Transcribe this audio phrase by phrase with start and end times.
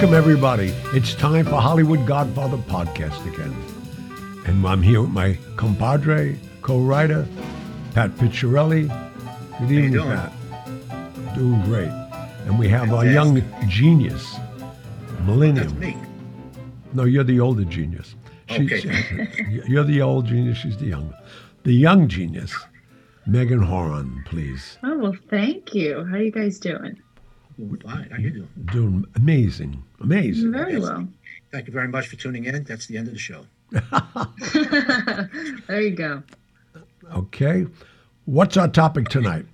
[0.00, 0.68] Welcome, everybody.
[0.94, 3.54] It's time for Hollywood Godfather podcast again.
[4.46, 7.28] And I'm here with my compadre, co writer,
[7.92, 8.88] Pat Picciarelli.
[9.58, 10.08] Good evening, doing?
[10.08, 10.32] Pat.
[11.34, 11.90] Doing great.
[12.46, 14.36] And we have our young genius,
[15.26, 15.94] That's me.
[16.94, 18.14] No, you're the older genius.
[18.50, 19.28] Okay.
[19.68, 21.12] you're the old genius, she's the young.
[21.64, 22.56] The young genius,
[23.26, 24.78] Megan Horan, please.
[24.82, 26.06] Oh well, thank you.
[26.06, 27.02] How are you guys doing?
[27.60, 28.08] Doing fine.
[28.10, 28.48] How you doing?
[28.72, 29.82] Doing amazing.
[30.00, 30.52] Amazing.
[30.52, 30.82] Very Yes.
[30.82, 31.08] well.
[31.52, 32.64] Thank you very much for tuning in.
[32.64, 33.44] That's the end of the show.
[35.68, 36.22] there you go.
[37.14, 37.66] Okay.
[38.24, 39.46] What's our topic tonight?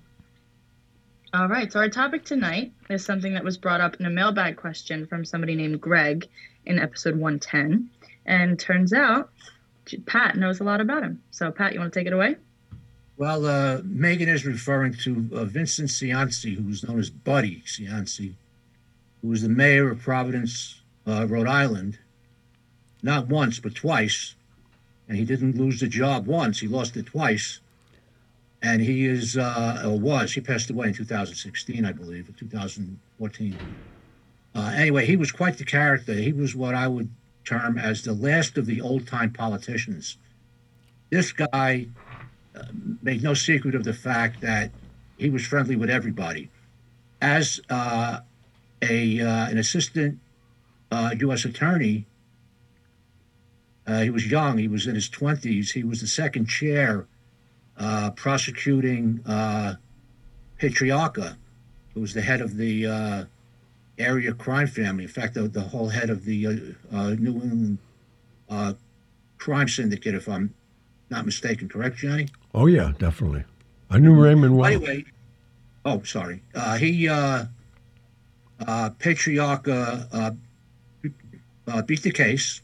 [1.33, 1.71] All right.
[1.71, 5.25] So our topic tonight is something that was brought up in a mailbag question from
[5.25, 6.27] somebody named Greg
[6.65, 7.89] in episode 110,
[8.25, 9.29] and turns out
[10.05, 11.21] Pat knows a lot about him.
[11.31, 12.35] So Pat, you want to take it away?
[13.17, 18.35] Well, uh, Megan is referring to uh, Vincent Cianci, who's known as Buddy Cianci,
[19.21, 21.97] who was the mayor of Providence, uh, Rhode Island,
[23.01, 24.35] not once, but twice.
[25.09, 27.59] And he didn't lose the job once, he lost it twice.
[28.61, 33.57] And he is, uh, or was, he passed away in 2016, I believe, or 2014.
[34.53, 36.13] Uh, anyway, he was quite the character.
[36.13, 37.09] He was what I would
[37.45, 40.17] term as the last of the old time politicians.
[41.09, 41.87] This guy
[43.01, 44.71] made no secret of the fact that
[45.17, 46.49] he was friendly with everybody.
[47.21, 48.19] As uh,
[48.81, 50.19] a uh, an assistant
[50.91, 51.45] U.S.
[51.45, 52.05] attorney,
[53.87, 54.57] uh, he was young.
[54.57, 55.71] He was in his twenties.
[55.71, 57.07] He was the second chair
[58.15, 59.19] prosecuting
[60.59, 61.37] Patriarca,
[61.93, 63.27] who was the head of the
[63.97, 65.03] area crime family.
[65.03, 66.51] In fact, the, the whole head of the uh,
[66.95, 67.77] uh, New England
[68.49, 68.73] uh,
[69.37, 70.53] crime syndicate, if I'm
[71.09, 71.69] not mistaken.
[71.69, 72.27] Correct, Johnny?
[72.53, 73.43] Oh, yeah, definitely.
[73.89, 74.67] I knew Raymond well.
[74.67, 75.05] Anyway,
[75.85, 76.41] oh, sorry.
[76.53, 77.45] Uh, he, uh,
[78.65, 80.31] uh, Patriarca, uh,
[81.67, 82.61] uh, beat the case,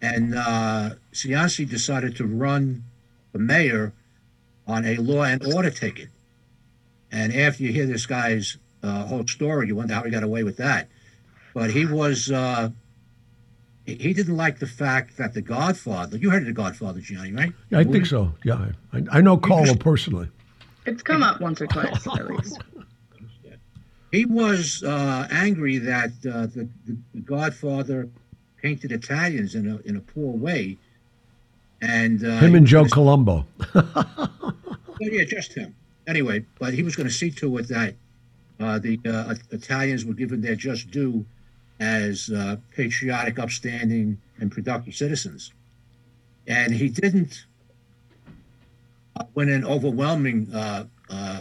[0.00, 2.84] and uh, Cianci decided to run
[3.32, 3.92] the mayor
[4.66, 6.08] on a law and order ticket.
[7.10, 10.42] And after you hear this guy's uh, whole story, you wonder how he got away
[10.42, 10.88] with that.
[11.54, 12.70] But he was, uh,
[13.88, 17.32] he he didn't like the fact that the Godfather, you heard of the Godfather, Johnny,
[17.32, 17.52] right?
[17.70, 18.34] Yeah, I think so.
[18.44, 20.28] Yeah, I, I know Carlo personally.
[20.84, 22.60] It's come up once or twice at least.
[24.10, 28.08] He was uh, angry that uh, the, the, the Godfather
[28.56, 30.78] painted Italians in a in a poor way,
[31.82, 33.46] and uh, Him and Joe gonna- Colombo.
[35.00, 35.76] Yeah, just him.
[36.08, 37.94] Anyway, but he was going to see to it that
[38.58, 41.24] uh, the uh, Italians were given their just due
[41.80, 45.52] as uh, patriotic, upstanding, and productive citizens,
[46.46, 47.46] and he didn't
[49.16, 51.40] uh, win an overwhelming uh, uh,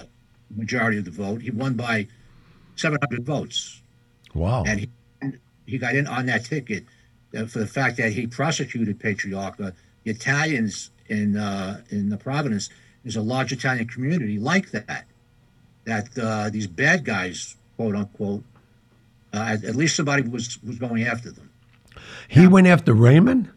[0.56, 1.42] majority of the vote.
[1.42, 2.08] He won by
[2.76, 3.82] 700 votes.
[4.34, 4.66] Wow.
[4.68, 4.90] and he,
[5.66, 6.86] he got in on that ticket
[7.48, 9.74] for the fact that he prosecuted Patriarca.
[10.04, 12.70] The Italians in uh, in the Providence
[13.04, 15.06] there's a large Italian community like that.
[15.86, 18.44] That uh, these bad guys, quote unquote,
[19.38, 21.50] uh, at, least somebody was was going after them.
[22.28, 23.50] He went after Raymond?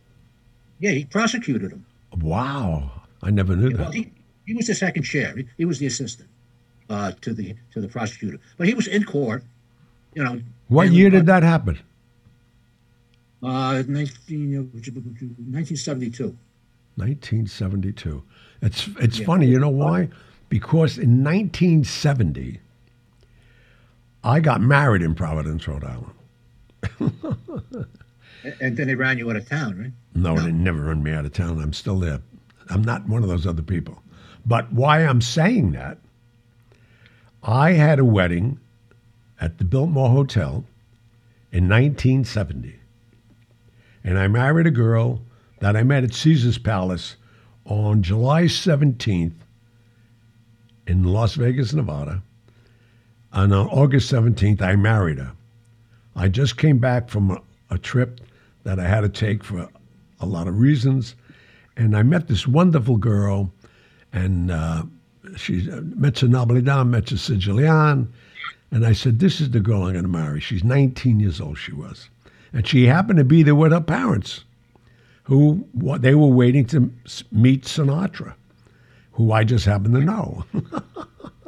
[0.79, 1.85] Yeah, he prosecuted him.
[2.21, 2.91] Wow.
[3.23, 3.95] I never knew Well, that.
[3.95, 4.11] he,
[4.47, 5.35] he was the second chair.
[5.37, 6.29] He, he was the assistant
[6.89, 9.43] uh, to the to the prosecutor, but he was in court.
[10.15, 10.41] You know.
[10.69, 11.79] What year did that happen?
[13.43, 16.37] Uh, 19, 1972.
[16.97, 18.23] 1972.
[18.63, 19.27] It's it's Yeah.
[19.27, 20.09] funny, you know why?
[20.49, 22.61] Because in 1970,
[24.23, 26.15] I got married in Providence, Rhode Island.
[28.61, 29.93] And then they ran you out of town, right?
[30.15, 31.61] No, they never run me out of town.
[31.61, 32.21] I'm still there.
[32.69, 34.03] I'm not one of those other people.
[34.47, 35.99] But why I'm saying that,
[37.43, 38.59] I had a wedding
[39.41, 40.65] at the Biltmore Hotel
[41.53, 42.77] in 1970.
[44.05, 45.23] And I married a girl
[45.61, 47.17] that I met at Caesar's Palace
[47.67, 49.35] on July 17th
[50.87, 52.23] in Las Vegas, Nevada.
[53.33, 55.33] And on August 17th, I married her.
[56.17, 57.41] I just came back from a,
[57.71, 58.21] a trip
[58.65, 59.69] that I had to take for
[60.21, 61.15] a lot of reasons.
[61.77, 63.51] And I met this wonderful girl,
[64.13, 64.83] and uh,
[65.37, 68.13] she's uh, Mezza Nobilidad, Mezza Sicilian.
[68.73, 70.41] And I said, This is the girl I'm going to marry.
[70.41, 72.09] She's 19 years old, she was.
[72.53, 74.45] And she happened to be there with her parents,
[75.25, 76.93] who they were waiting to
[77.31, 78.35] meet Sinatra,
[79.13, 80.45] who I just happened to know.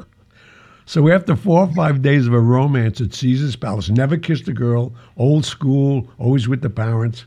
[0.92, 4.52] So after four or five days of a romance at Caesar's Palace, never kissed a
[4.52, 7.24] girl, old school, always with the parents,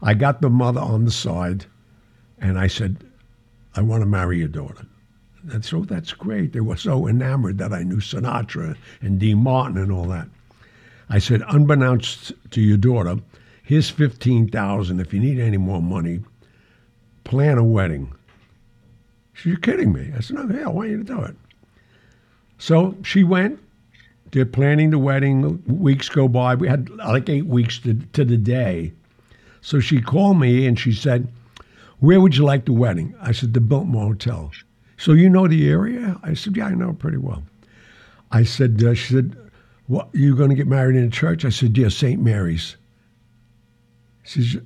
[0.00, 1.66] I got the mother on the side
[2.38, 2.96] and I said,
[3.74, 4.86] I want to marry your daughter.
[5.52, 6.54] And so that's great.
[6.54, 10.28] They were so enamored that I knew Sinatra and Dean Martin and all that.
[11.10, 13.18] I said, unbeknownst to your daughter,
[13.62, 16.20] here's 15000 If you need any more money,
[17.24, 18.14] plan a wedding.
[19.34, 20.14] She said, You're kidding me.
[20.16, 21.36] I said, No, yeah, I want you to do it.
[22.58, 23.60] So she went.
[24.32, 25.62] They're planning the wedding.
[25.66, 26.54] Weeks go by.
[26.54, 28.92] We had like eight weeks to, to the day.
[29.60, 31.28] So she called me and she said,
[32.00, 33.14] Where would you like the wedding?
[33.20, 34.50] I said, The Biltmore Hotel.
[34.98, 36.18] So you know the area?
[36.22, 37.42] I said, Yeah, I know pretty well.
[38.32, 39.36] I said, uh, She said,
[39.86, 41.44] What, you going to get married in a church?
[41.44, 42.20] I said, Yeah, St.
[42.20, 42.76] Mary's.
[44.24, 44.62] She says,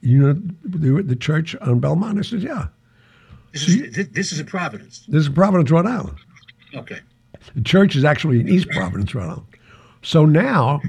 [0.00, 0.32] You know
[0.64, 2.18] the, the church on Belmont?
[2.18, 2.68] I said, Yeah.
[3.52, 5.04] This is this is in Providence.
[5.08, 6.18] This is Providence, Rhode Island.
[6.74, 7.00] Okay.
[7.54, 9.46] The church is actually in East Providence, Rhode Island.
[10.02, 10.80] So now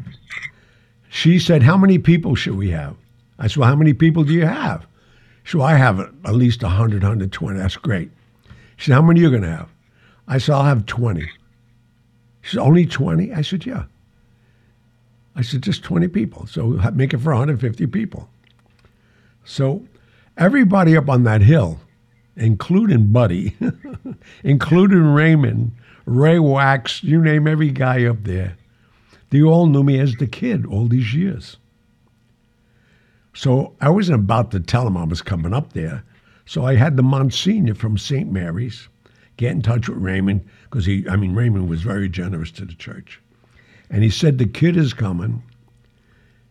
[1.09, 2.95] she said, How many people should we have?
[3.39, 4.85] I said, Well, how many people do you have?
[5.43, 7.59] She said, I have at least 100, 120.
[7.59, 8.11] That's great.
[8.77, 9.69] She said, How many are you going to have?
[10.27, 11.21] I said, I'll have 20.
[12.41, 13.33] She said, Only 20?
[13.33, 13.83] I said, Yeah.
[15.35, 16.47] I said, Just 20 people.
[16.47, 18.29] So make it for 150 people.
[19.43, 19.85] So
[20.37, 21.79] everybody up on that hill,
[22.35, 23.55] including Buddy,
[24.43, 25.71] including Raymond,
[26.05, 28.57] Ray Wax, you name every guy up there,
[29.29, 31.57] they all knew me as the kid all these years.
[33.33, 36.03] So I wasn't about to tell them I was coming up there.
[36.45, 38.29] So I had the Monsignor from St.
[38.29, 38.89] Mary's
[39.37, 42.73] get in touch with Raymond because he, I mean, Raymond was very generous to the
[42.73, 43.21] church.
[43.89, 45.43] And he said, The kid is coming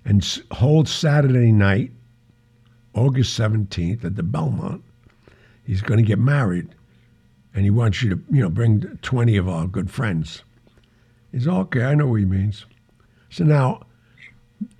[0.05, 1.93] and whole Saturday night,
[2.95, 4.83] August 17th at the Belmont,
[5.71, 6.67] he's going to get married
[7.55, 10.43] and he wants you to, you know, bring 20 of our good friends.
[11.31, 12.67] He's okay, I know what he means.
[13.29, 13.83] So now,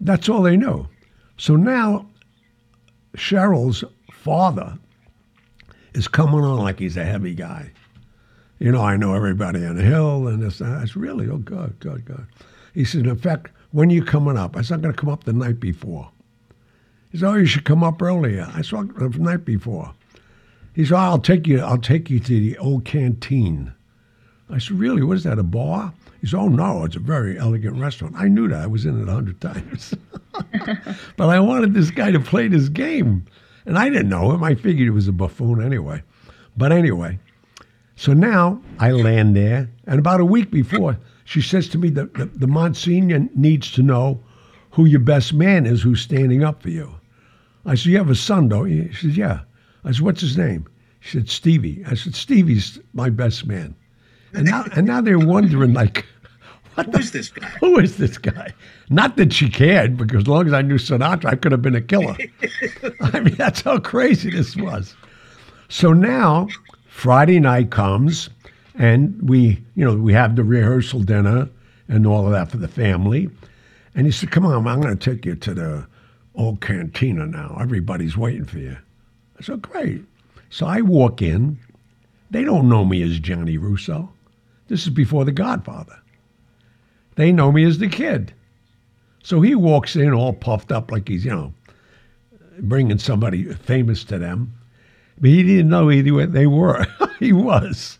[0.01, 0.89] that's all they know.
[1.37, 2.07] So now,
[3.17, 4.77] Cheryl's father
[5.95, 7.71] is coming on like he's a heavy guy.
[8.59, 10.61] You know, I know everybody on the hill and this.
[10.61, 11.29] I said, really?
[11.29, 12.27] Oh, God, God, God.
[12.75, 14.57] He said, in fact, when are you coming up?
[14.57, 16.11] I said, I'm going to come up the night before.
[17.13, 18.51] He said, oh, you should come up earlier.
[18.53, 19.95] I "Oh, the night before.
[20.75, 21.61] He said, I'll take you.
[21.61, 23.73] I'll take you to the old canteen.
[24.49, 25.03] I said, really?
[25.03, 25.39] What is that?
[25.39, 25.93] A bar?
[26.21, 28.15] He said, oh no, it's a very elegant restaurant.
[28.17, 28.63] I knew that.
[28.63, 29.95] I was in it a hundred times.
[31.17, 33.25] but I wanted this guy to play this game,
[33.65, 34.45] and I didn't know him.
[34.45, 36.03] I figured he was a buffoon anyway.
[36.57, 37.19] But anyway,
[37.97, 42.07] so now I land there, and about a week before, she says to me, the,
[42.07, 44.23] the, the Monsignor needs to know
[44.73, 46.95] who your best man is who's standing up for you.
[47.65, 48.93] I said, You have a son, don't you?
[48.93, 49.41] She said, Yeah.
[49.85, 50.69] I said, What's his name?
[51.01, 51.83] She said, Stevie.
[51.87, 53.75] I said, Stevie's my best man.
[54.35, 56.07] And now, and now they're wondering, like,
[56.75, 57.49] what Who the is this guy?
[57.61, 58.53] who is this guy?
[58.91, 61.75] Not that she cared, because as long as I knew Sinatra, I could have been
[61.75, 62.17] a killer.
[63.01, 64.95] I mean, that's how crazy this was.
[65.69, 66.49] So now,
[66.89, 68.31] Friday night comes,
[68.75, 71.49] and we, you know, we have the rehearsal dinner
[71.89, 73.29] and all of that for the family.
[73.95, 75.87] And he said, "Come on, I'm going to take you to the
[76.37, 77.57] old cantina now.
[77.61, 78.77] Everybody's waiting for you."
[79.41, 80.05] I said, "Great."
[80.51, 81.59] So I walk in.
[82.31, 84.13] They don't know me as Johnny Russo.
[84.69, 85.97] This is before The Godfather.
[87.17, 88.35] They know me as the kid.
[89.23, 91.55] So he walks in all puffed up like he's, you know,
[92.59, 94.53] bringing somebody famous to them.
[95.19, 96.87] But he didn't know who they were.
[97.19, 97.99] he was.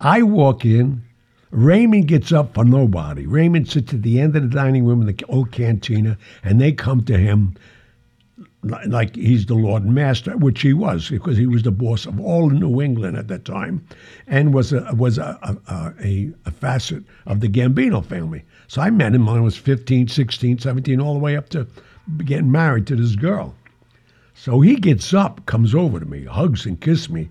[0.00, 1.02] I walk in.
[1.50, 3.26] Raymond gets up for nobody.
[3.26, 6.72] Raymond sits at the end of the dining room in the old cantina, and they
[6.72, 7.54] come to him
[8.62, 12.48] like he's the Lord Master, which he was, because he was the boss of all
[12.48, 13.84] New England at that time,
[14.26, 15.36] and was a was a
[15.68, 18.44] a, a, facet of the Gambino family.
[18.68, 21.66] So I met him when I was 15, 16, 17, all the way up to
[22.24, 23.54] getting married to this girl.
[24.34, 27.28] So he gets up, comes over to me, hugs and kisses me.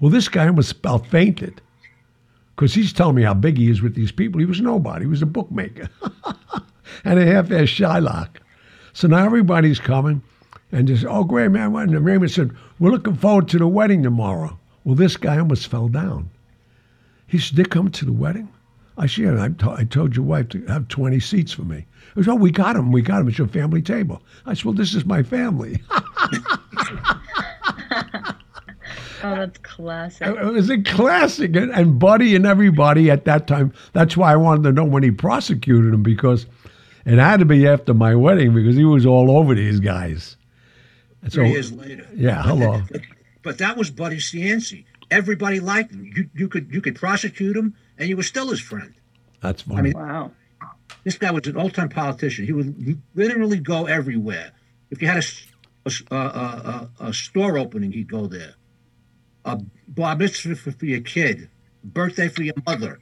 [0.00, 1.60] Well, this guy was about fainted
[2.54, 4.40] because he's telling me how big he is with these people.
[4.40, 5.04] He was nobody.
[5.04, 5.88] He was a bookmaker
[7.04, 8.36] and a half-ass Shylock.
[8.92, 10.22] So now everybody's coming
[10.72, 11.74] and just, oh, great, man.
[11.76, 14.58] And Raymond said, we're looking forward to the wedding tomorrow.
[14.84, 16.30] Well, this guy almost fell down.
[17.26, 18.48] He said, they're coming to the wedding?
[18.98, 21.86] I said, yeah, I, told your wife to have 20 seats for me.
[22.14, 22.92] He said, oh, we got him.
[22.92, 23.28] We got him.
[23.28, 24.22] It's your family table.
[24.44, 25.82] I said, well, this is my family.
[29.24, 30.26] Oh, that's classic.
[30.26, 31.54] It was a classic.
[31.54, 35.04] And, and Buddy and everybody at that time, that's why I wanted to know when
[35.04, 36.46] he prosecuted him because
[37.06, 40.36] it had to be after my wedding because he was all over these guys.
[41.22, 42.06] And so, Three years later.
[42.14, 42.82] yeah, hello.
[43.42, 44.84] But that was Buddy Cianci.
[45.10, 46.08] Everybody liked him.
[46.16, 48.94] You, you could you could prosecute him, and you were still his friend.
[49.40, 49.82] That's funny.
[49.82, 50.30] mean- Wow.
[51.02, 52.44] This guy was an all-time politician.
[52.46, 54.52] He would literally go everywhere.
[54.92, 58.54] If you had a a a store opening, he'd go there.
[59.44, 61.50] A bar mitzvah for, for your kid,
[61.82, 63.00] birthday for your mother,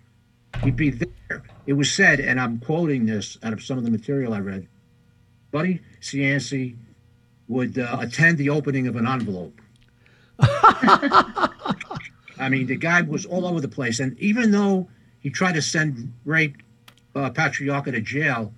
[0.64, 1.42] he'd be there.
[1.66, 4.66] it was said, and I'm quoting this out of some of the material I read.
[5.50, 6.76] Buddy Cianci
[7.50, 9.61] would uh, attend the opening of an envelope.
[10.40, 11.49] I
[12.49, 14.88] mean, the guy was all over the place, and even though
[15.19, 16.54] he tried to send Ray
[17.14, 18.54] uh, Patriarca to jail,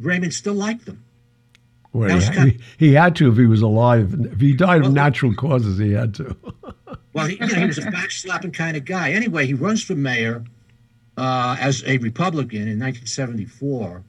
[0.00, 1.04] Raymond still liked him.
[1.92, 4.12] Well, he, kind- he, he had to if he was alive.
[4.18, 6.36] If he died of natural causes, he had to.
[7.14, 9.12] Well, he, you know, he was a backslapping kind of guy.
[9.12, 10.44] Anyway, he runs for mayor
[11.18, 14.02] uh, as a Republican in 1974,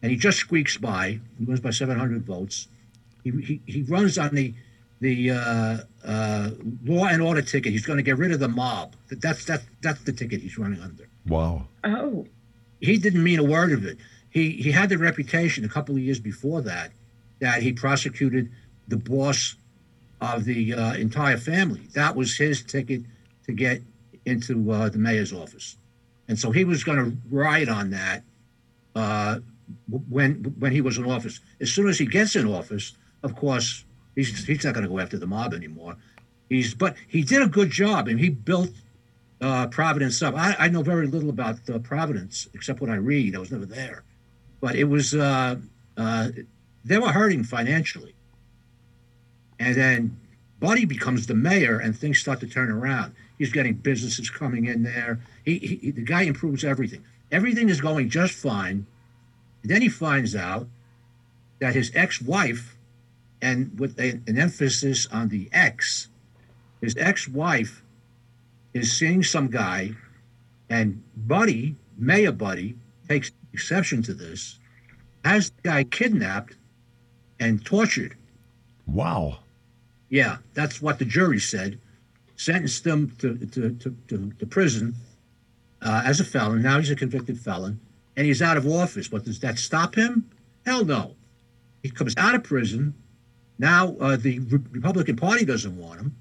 [0.00, 1.18] and he just squeaks by.
[1.40, 2.68] He wins by 700 votes.
[3.24, 4.54] He, he, he runs on the
[5.00, 6.50] the uh, uh,
[6.84, 7.72] law and order ticket.
[7.72, 8.94] He's going to get rid of the mob.
[9.08, 11.08] That- That's that's that's the ticket he's running under.
[11.26, 11.68] Wow.
[11.84, 12.26] Oh,
[12.80, 13.98] He didn't mean a word of it.
[14.30, 16.92] He he had the reputation a couple of years before that
[17.40, 18.50] that he prosecuted
[18.88, 19.56] the boss
[20.20, 21.80] of the uh, entire family.
[21.94, 23.02] That was his ticket
[23.46, 23.80] to get
[24.26, 25.76] into uh, the mayor's office,
[26.28, 28.22] and so he was going to ride on that
[28.94, 29.38] uh,
[30.08, 31.40] when when he was in office.
[31.60, 33.84] As soon as he gets in office, of course,
[34.14, 35.96] he's he's not going to go after the mob anymore.
[36.48, 38.70] He's but he did a good job, and he built
[39.40, 40.34] uh, Providence up.
[40.34, 43.34] I, I know very little about uh, Providence except what I read.
[43.34, 44.04] I was never there,
[44.60, 45.56] but it was uh,
[45.96, 46.28] uh,
[46.84, 48.14] they were hurting financially,
[49.58, 50.20] and then
[50.58, 53.14] Buddy becomes the mayor, and things start to turn around.
[53.38, 55.20] He's getting businesses coming in there.
[55.44, 57.04] He, he the guy improves everything.
[57.32, 58.86] Everything is going just fine.
[59.62, 60.66] then he finds out
[61.60, 62.76] that his ex-wife,
[63.42, 66.08] and with a, an emphasis on the ex,
[66.80, 67.82] his ex-wife
[68.72, 69.92] is seeing some guy,
[70.68, 72.76] and Buddy, Maya Buddy,
[73.08, 74.58] takes exception to this,
[75.24, 76.56] has the guy kidnapped
[77.38, 78.16] and tortured.
[78.86, 79.38] Wow.
[80.08, 81.78] Yeah, that's what the jury said.
[82.36, 84.94] Sentenced him to, to, to, to, to prison
[85.82, 86.62] uh, as a felon.
[86.62, 87.80] Now he's a convicted felon,
[88.16, 89.08] and he's out of office.
[89.08, 90.30] But does that stop him?
[90.64, 91.14] Hell no.
[91.82, 92.94] He comes out of prison.
[93.60, 96.16] Now uh, the Re- Republican Party doesn't want him,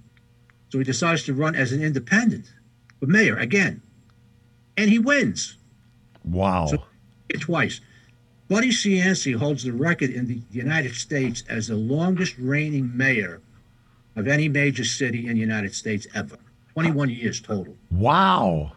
[0.70, 2.52] so he decides to run as an independent
[3.00, 3.82] for mayor again,
[4.76, 5.56] and he wins
[6.26, 6.66] Wow.
[6.68, 6.84] So-
[7.40, 7.80] twice.
[8.50, 13.42] Buddy Cianci holds the record in the United States as the longest reigning mayor
[14.18, 16.38] of any major city in the United States ever.
[16.74, 17.76] 21 years total.
[17.90, 18.74] wow.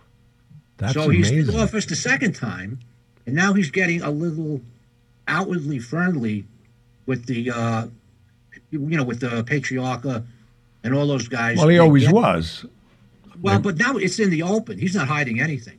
[0.77, 1.55] That's so he's amazing.
[1.55, 2.79] in office the second time,
[3.27, 4.61] and now he's getting a little
[5.29, 6.45] outwardly friendly
[7.07, 7.87] with the, uh,
[8.73, 10.25] you know, with the Patriarca
[10.83, 11.59] and all those guys.
[11.59, 12.65] well, he always get- was.
[13.41, 14.79] well, but now it's in the open.
[14.79, 15.79] He's not hiding anything.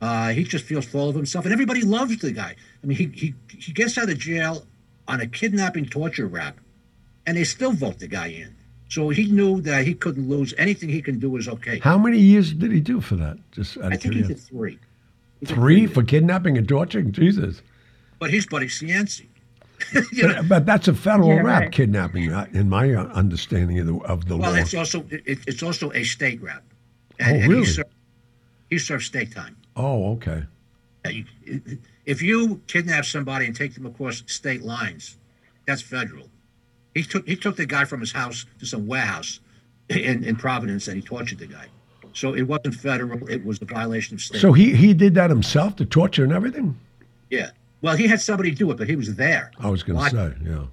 [0.00, 2.54] Uh, he just feels full of himself, and everybody loves the guy.
[2.82, 4.66] I mean, he he he gets out of jail
[5.08, 6.58] on a kidnapping torture rap,
[7.26, 8.54] and they still vote the guy in.
[8.88, 10.52] So he knew that he couldn't lose.
[10.58, 11.78] Anything he can do is okay.
[11.80, 13.38] How many years did he do for that?
[13.52, 14.78] Just out I of think he did three.
[15.40, 17.10] He did Three for kidnapping and torturing?
[17.12, 17.62] Jesus.
[18.18, 19.26] But he's Buddy Cianci.
[20.12, 21.72] you know, But, but that's a federal Yeah, rap, right.
[21.72, 24.54] kidnapping, in my uh, understanding of the, of the well, law.
[24.54, 26.62] Well, it's also it, it's also a state rap.
[27.20, 27.64] Oh, he really?
[27.66, 27.90] served,
[28.70, 29.56] he served state time.
[29.76, 30.44] Oh, okay.
[32.04, 35.16] If you kidnap somebody and take them across state lines,
[35.66, 36.28] that's federal.
[36.94, 39.40] He took he took the guy from his house to some warehouse
[39.88, 41.66] in, in Providence and he tortured the guy.
[42.12, 44.40] So it wasn't federal; it was a violation of state.
[44.40, 46.78] So he, he did that himself, the torture and everything?
[47.30, 47.50] yeah.
[47.86, 49.52] Well, he had somebody do it, but he was there.
[49.60, 50.64] I was going to say, yeah.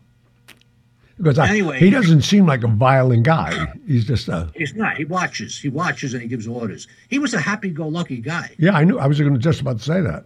[1.17, 1.77] Because I, Anyway.
[1.77, 3.67] he doesn't seem like a violent guy.
[3.85, 4.97] He's just a, He's not.
[4.97, 5.59] He watches.
[5.59, 6.87] He watches and he gives orders.
[7.09, 8.55] He was a happy-go-lucky guy.
[8.57, 8.97] yeah, I knew.
[8.97, 10.25] I was going to just about to say that.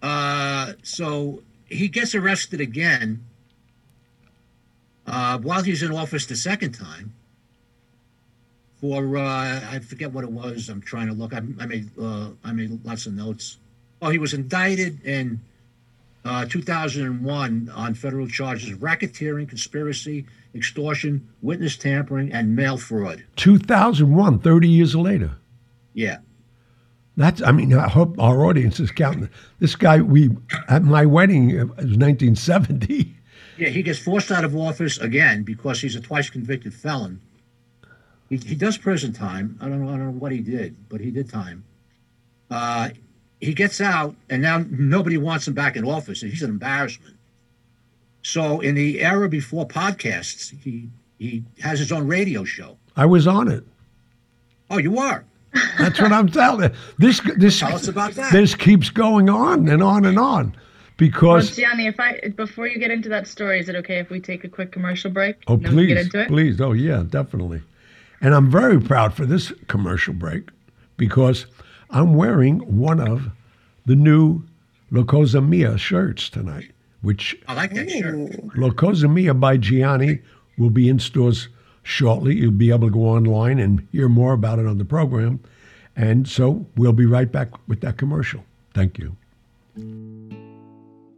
[0.00, 3.22] Uh, so he gets arrested again
[5.06, 7.12] uh, while he's in office the second time
[8.80, 10.70] for uh, I forget what it was.
[10.70, 11.34] I'm trying to look.
[11.34, 13.58] I, I made uh, I made lots of notes.
[14.00, 15.40] Oh, he was indicted in
[16.24, 23.24] uh, 2001 on federal charges of racketeering, conspiracy, extortion, witness tampering, and mail fraud.
[23.36, 25.36] 2001, 30 years later.
[25.92, 26.18] Yeah.
[27.16, 29.28] That's, I mean, I hope our audience is counting.
[29.60, 30.30] This guy, we,
[30.68, 33.14] at my wedding, it was 1970.
[33.56, 37.20] Yeah, he gets forced out of office again because he's a twice convicted felon.
[38.28, 39.58] He, he does prison time.
[39.60, 39.92] I don't know.
[39.92, 41.64] I don't know what he did, but he did time.
[42.50, 42.88] Uh,
[43.44, 46.20] he gets out, and now nobody wants him back in office.
[46.20, 47.16] He's an embarrassment.
[48.22, 52.78] So, in the era before podcasts, he he has his own radio show.
[52.96, 53.64] I was on it.
[54.70, 55.24] Oh, you are.
[55.78, 56.76] That's what I'm telling you.
[56.98, 58.32] This, this, Tell us about that.
[58.32, 60.60] this keeps going on and on and on Well,
[60.96, 64.20] because, Gianni, if I before you get into that story, is it okay if we
[64.20, 65.36] take a quick commercial break?
[65.46, 66.28] oh, And then we please, get into it?
[66.28, 66.60] please.
[66.60, 67.62] Oh, yeah, definitely.
[68.20, 70.48] And I'm very proud for this commercial break
[70.96, 71.46] because
[71.90, 73.30] I'm wearing one of
[73.86, 74.42] the new
[74.90, 76.70] La Cosa Mia shirts tonight,
[77.02, 78.14] which I like that shirt.
[78.14, 78.50] Ooh.
[78.56, 80.20] La Cosa Mia by Gianni
[80.58, 81.48] will be in stores
[81.82, 82.36] shortly.
[82.36, 85.40] You'll be able to go online and hear more about it on the program.
[85.96, 88.44] And so we'll be right back with that commercial.
[88.72, 89.16] Thank you.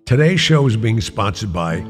[0.05, 1.85] Today's show is being sponsored by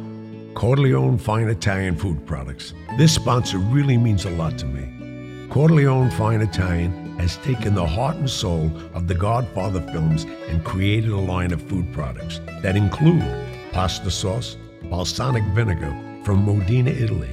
[0.54, 2.72] Corleone Fine Italian Food Products.
[2.96, 5.48] This sponsor really means a lot to me.
[5.50, 11.10] Corleone Fine Italian has taken the heart and soul of the Godfather films and created
[11.10, 13.24] a line of food products that include
[13.72, 15.94] pasta sauce, balsamic vinegar
[16.24, 17.30] from Modena, Italy,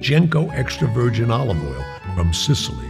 [0.00, 2.88] Genco extra virgin olive oil from Sicily.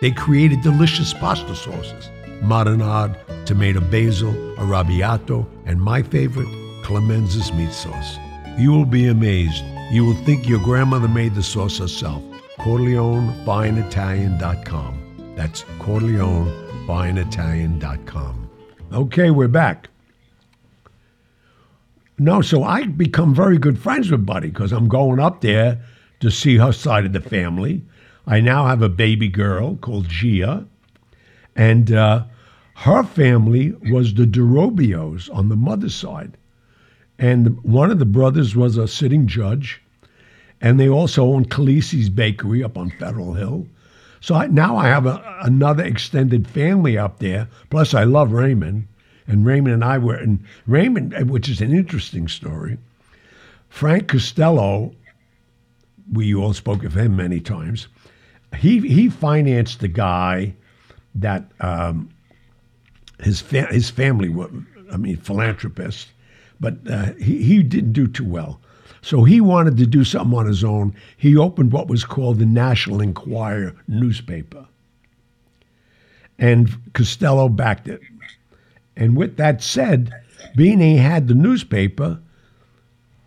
[0.00, 2.10] They created delicious pasta sauces,
[2.42, 6.48] marinade, tomato basil, arrabbiato, and my favorite,
[6.84, 8.18] Clemenza's meat sauce.
[8.58, 9.64] You will be amazed.
[9.90, 12.22] You will think your grandmother made the sauce herself.
[12.58, 15.01] CorleoneFineItalian.com.
[15.34, 18.50] That's CorleoneFineItalian.com.
[18.92, 19.88] Okay, we're back.
[22.18, 25.80] No, so I become very good friends with Buddy because I'm going up there
[26.20, 27.82] to see her side of the family.
[28.26, 30.66] I now have a baby girl called Gia,
[31.56, 32.24] and uh,
[32.74, 36.36] her family was the DeRobios on the mother's side.
[37.18, 39.80] And one of the brothers was a sitting judge,
[40.60, 43.66] and they also owned Calise's Bakery up on Federal Hill.
[44.22, 47.48] So I, now I have a, another extended family up there.
[47.70, 48.86] Plus, I love Raymond,
[49.26, 50.14] and Raymond and I were.
[50.14, 52.78] And Raymond, which is an interesting story.
[53.68, 54.94] Frank Costello,
[56.10, 57.88] we all spoke of him many times.
[58.56, 60.54] He he financed the guy
[61.16, 62.08] that um,
[63.20, 64.50] his fa- his family were.
[64.92, 66.08] I mean, philanthropist,
[66.60, 68.60] but uh, he he didn't do too well.
[69.02, 70.94] So he wanted to do something on his own.
[71.16, 74.66] He opened what was called the National Enquirer newspaper.
[76.38, 78.00] And Costello backed it.
[78.96, 80.12] And with that said,
[80.56, 82.20] being he had the newspaper,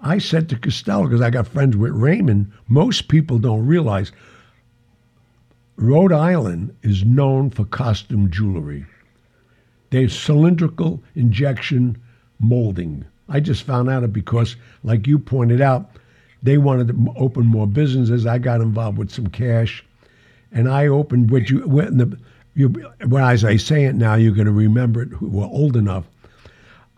[0.01, 4.11] I said to Costello, because I got friends with Raymond, most people don't realize
[5.77, 8.85] Rhode Island is known for costume jewelry.
[9.89, 11.97] There's cylindrical injection
[12.39, 13.05] molding.
[13.29, 15.89] I just found out it because, like you pointed out,
[16.43, 18.25] they wanted to open more businesses.
[18.25, 19.83] I got involved with some cash,
[20.51, 22.17] and I opened what you when the
[22.53, 22.69] you
[23.07, 25.09] when as I say it now, you're going to remember it.
[25.09, 26.05] Who were old enough.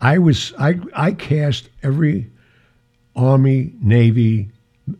[0.00, 2.30] I was I I cast every
[3.16, 4.50] Army, Navy,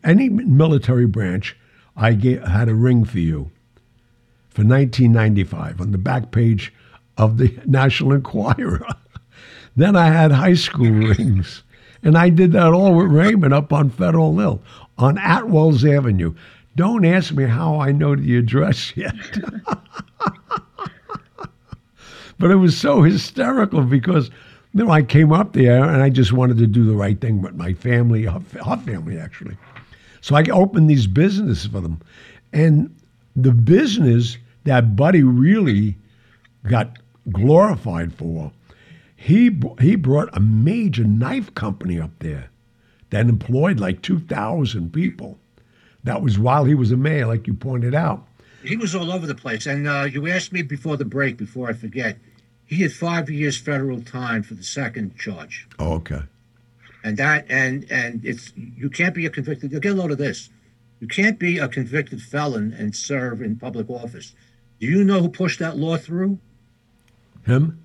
[0.03, 1.57] any military branch.
[1.97, 3.51] I had a ring for you
[4.49, 6.73] for 1995 on the back page
[7.17, 8.87] of the National Enquirer.
[9.77, 11.62] Then I had high school rings.
[12.03, 14.62] And I did that all with Raymond up on Federal Hill
[14.98, 16.35] on Atwells Avenue.
[16.77, 19.14] Don't ask me how I know the address yet.
[22.38, 24.31] but it was so hysterical because
[24.74, 27.42] you know, I came up there and I just wanted to do the right thing
[27.42, 29.57] with my family, her family actually.
[30.20, 32.01] So I opened these businesses for them.
[32.53, 32.94] And
[33.35, 35.96] the business that Buddy really
[36.68, 36.98] got
[37.31, 38.53] glorified for,
[39.20, 39.50] he,
[39.81, 42.50] he brought a major knife company up there
[43.11, 45.40] that employed like 2,000 people.
[46.04, 48.24] That was while he was a mayor, like you pointed out.
[48.62, 49.66] He was all over the place.
[49.66, 52.16] And uh, you asked me before the break, before I forget,
[52.64, 55.66] he had five years federal time for the second charge.
[55.81, 56.22] Oh, okay.
[57.02, 59.72] And that and and it's you can't be a convicted.
[59.72, 60.48] You get a load of this.
[61.00, 64.35] You can't be a convicted felon and serve in public office.
[64.78, 66.38] Do you know who pushed that law through?
[67.46, 67.85] Him?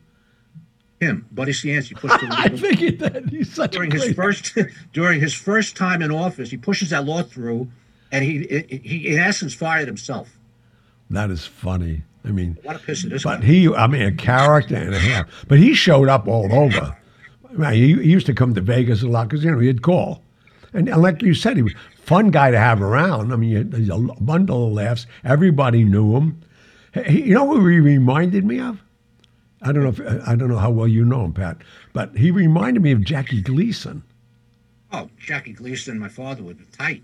[1.04, 4.58] Him, Buddy Cianci pushed I it figured that he's such during his first
[4.94, 6.50] during his first time in office.
[6.50, 7.70] He pushes that law through,
[8.12, 10.38] and he he in essence fired himself.
[11.10, 12.04] That is funny.
[12.26, 13.46] I mean, What a piss of this but guy.
[13.46, 15.28] he, I mean, a character and a half.
[15.50, 16.96] But he showed up all over.
[17.50, 19.82] I mean, he, he used to come to Vegas a lot because, you know, he'd
[19.82, 20.22] call.
[20.74, 23.34] And, and like you said, he was a fun guy to have around.
[23.34, 25.06] I mean, he's a bundle of laughs.
[25.26, 26.42] Everybody knew him.
[27.06, 28.82] He, you know who he reminded me of?
[29.64, 31.58] I don't know if uh, I don't know how well you know him, Pat,
[31.94, 34.04] but he reminded me of Jackie Gleason.
[34.92, 37.02] Oh, Jackie Gleason, my father was a tight.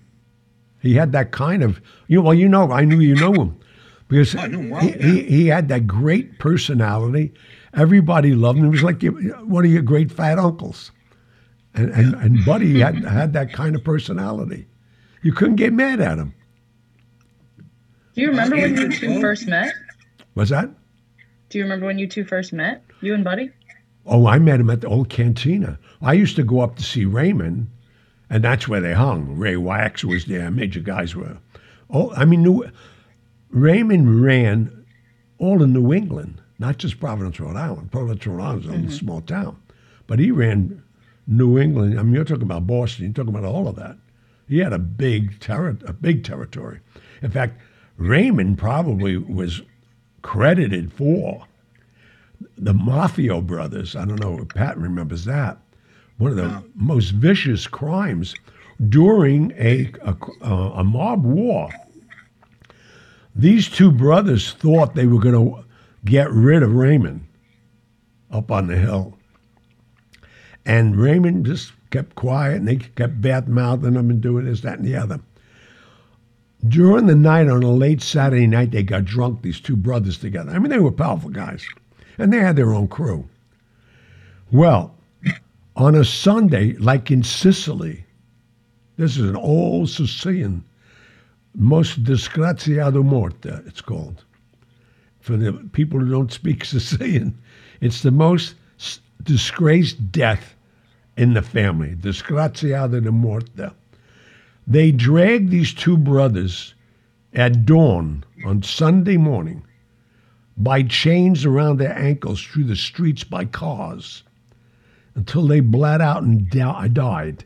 [0.81, 2.17] He had that kind of you.
[2.17, 3.59] Know, Well, you know, I knew you know him
[4.07, 4.97] because Oh, I knew him well, he, yeah.
[4.97, 7.33] he he had that great personality.
[7.73, 8.65] Everybody loved him.
[8.65, 9.01] He was like
[9.43, 10.91] one of your great fat uncles,
[11.73, 14.67] and and, and Buddy had had that kind of personality.
[15.21, 16.33] You couldn't get mad at him.
[18.15, 19.73] Do you remember when you two first met?
[20.35, 20.69] Was that?
[21.49, 22.83] Do you remember when you two first met?
[23.01, 23.49] You and Buddy?
[24.05, 25.77] Oh, I met him at the old cantina.
[26.01, 27.67] I used to go up to see Raymond,
[28.29, 29.38] and that's where they hung.
[29.38, 30.49] Ray Wax was there.
[30.51, 31.38] Major guys were.
[31.89, 32.65] Oh, I mean, New,
[33.49, 34.85] Raymond ran
[35.38, 36.41] all in New England.
[36.59, 37.91] not just Providence, Rhode Island.
[37.91, 39.57] Providence, Rhode Island is a little small town,
[40.07, 40.83] but he ran
[41.27, 41.99] New England.
[41.99, 43.05] I mean, you're talking about Boston.
[43.05, 43.97] You're talking about all of that.
[44.47, 46.79] He had a big terri- a big territory.
[47.21, 47.59] In fact,
[47.97, 49.62] Raymond probably was
[50.21, 51.45] credited for
[52.58, 53.95] the Marfeo brothers.
[53.95, 55.58] I don't know if Pat remembers that.
[56.17, 58.36] One of the most vicious crimes
[58.88, 61.69] during a, a, a mob war.
[63.36, 65.63] These two brothers thought they were going to
[66.05, 67.25] get rid of Raymond
[68.32, 69.17] up on the hill.
[70.65, 74.79] And Raymond just kept quiet and they kept bad mouthing him and doing this, that,
[74.79, 75.19] and the other.
[76.67, 80.51] During the night, on a late Saturday night, they got drunk, these two brothers together.
[80.51, 81.65] I mean, they were powerful guys,
[82.17, 83.27] and they had their own crew.
[84.51, 84.95] Well,
[85.75, 88.05] on a Sunday, like in Sicily,
[88.97, 90.65] this is an old Sicilian,
[91.55, 94.25] most disgraziato morte, it's called.
[95.21, 97.37] For the people who don't speak Sicilian,
[97.79, 98.55] it's the most
[99.23, 100.55] disgraced death
[101.15, 103.71] in the family, disgraziato morte.
[104.69, 106.75] They dragged these two brothers
[107.34, 109.65] at dawn on Sunday morning
[110.55, 114.21] by chains around their ankles through the streets by cars
[115.15, 117.45] until they bled out and di- died.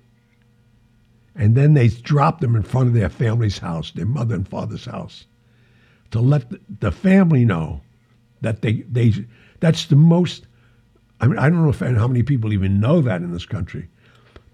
[1.33, 4.85] And then they dropped them in front of their family's house, their mother and father's
[4.85, 5.25] house,
[6.11, 7.81] to let the, the family know
[8.41, 9.13] that they, they
[9.61, 10.45] that's the most
[11.21, 13.87] I mean I don't know if how many people even know that in this country.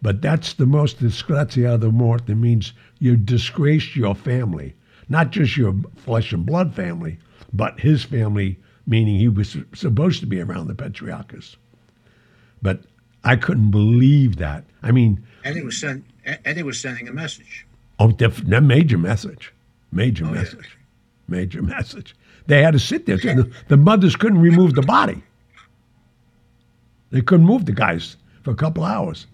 [0.02, 2.28] But that's the most disgrazia de morte.
[2.28, 4.74] That means you disgraced your family,
[5.10, 7.18] not just your flesh and blood family,
[7.52, 8.58] but his family,
[8.88, 11.58] meaning he was supposed to be around the Patriarchus.
[12.62, 12.82] But
[13.24, 14.64] I couldn't believe that.
[14.84, 17.66] I mean, And was send, and he was sending a message.
[18.00, 19.54] oh, def- that major message,
[19.92, 20.36] major Oh, yeah.
[20.36, 20.78] message,
[21.28, 22.16] major message.
[22.48, 23.18] They had to sit there.
[23.18, 25.22] The, the mothers couldn't remove the body.
[27.12, 29.28] They couldn't move the guys for a couple hours.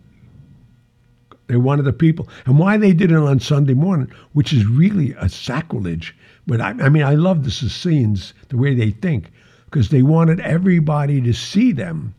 [1.47, 5.13] They wanted the people, and why they did it on Sunday morning, which is really
[5.19, 6.15] a sacrilege.
[6.47, 9.31] But I, I mean, I love the Sicilians the way they think,
[9.65, 12.15] because they wanted everybody to see them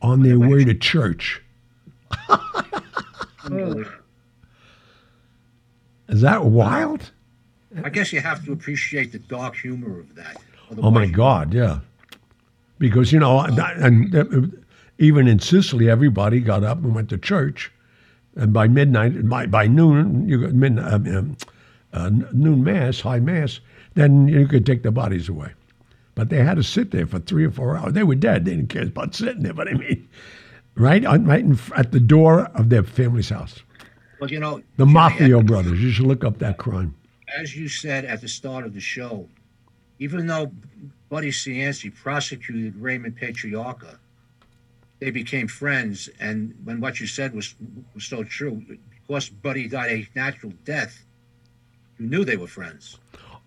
[0.00, 1.42] on their way to church.
[6.08, 7.10] Is that wild?
[7.82, 10.36] I guess you have to appreciate the dark humor of that.
[10.78, 11.80] Oh my God, yeah.
[12.78, 14.56] Because you know, and, and uh,
[14.98, 17.72] even in Sicily, everybody got up and went to church,
[18.36, 21.36] and by midnight, by by noon, you got midnight, um, um,
[21.92, 23.60] uh, noon mass, high mass,
[23.94, 25.52] then you could take the bodies away.
[26.14, 27.92] But they had to sit there for three or four hours.
[27.92, 28.44] They were dead.
[28.44, 29.52] They didn't care about sitting there.
[29.52, 30.08] But I mean,
[30.76, 33.60] right, on, right in, at the door of their family's house.
[34.20, 35.80] Well, you know, The Marfeo brothers.
[35.80, 36.94] You should look up that crime.
[37.36, 39.28] as you said at the start of the show,
[39.98, 40.52] even though
[41.08, 43.98] Buddy Cianci prosecuted Raymond Patriarca,
[45.04, 46.08] they became friends.
[46.18, 47.54] And when what you said was,
[47.94, 48.64] was so true,
[49.06, 51.04] because Buddy died a natural death,
[51.98, 52.98] you knew they were friends.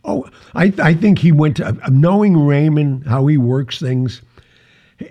[0.06, 4.22] Oh, I, I think he went to knowing Raymond how he works things.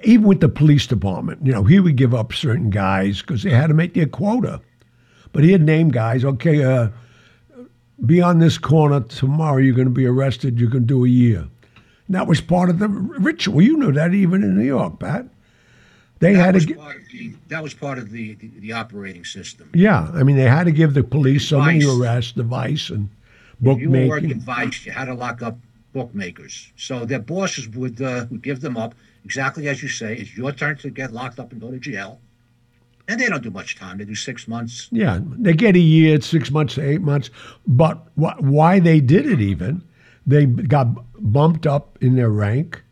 [0.04, 3.50] Even with the police department, you know, he would give up certain guys because they
[3.50, 4.60] had to make their quota.
[5.32, 6.24] But he'd name guys.
[6.24, 6.90] Okay, uh,
[8.04, 9.58] be on this corner tomorrow.
[9.58, 10.60] You're going to be arrested.
[10.60, 11.40] You can do a year.
[12.06, 13.60] And that was part of the ritual.
[13.62, 15.26] You knew that even in New York, Pat.
[16.18, 16.74] They That had to.
[16.74, 19.70] was, part of the, that was part of the, the, the operating system.
[19.74, 21.94] yeah, I mean, they had to give the police so many Vice.
[21.98, 23.08] arrests, device and
[23.62, 24.40] If you were working.
[24.40, 25.58] Vice, you had to lock up
[25.92, 26.72] bookmakers.
[26.76, 30.16] So their bosses would, uh, would give them up, exactly as you say.
[30.16, 32.20] It's your turn to get locked up and go to jail.
[33.08, 33.98] And they don't do much time.
[33.98, 34.88] They do six months.
[34.90, 37.30] Yeah, they get a year, six months to eight months.
[37.66, 39.82] But wh- why they did it even,
[40.26, 40.88] they got
[41.32, 42.82] bumped up in their rank,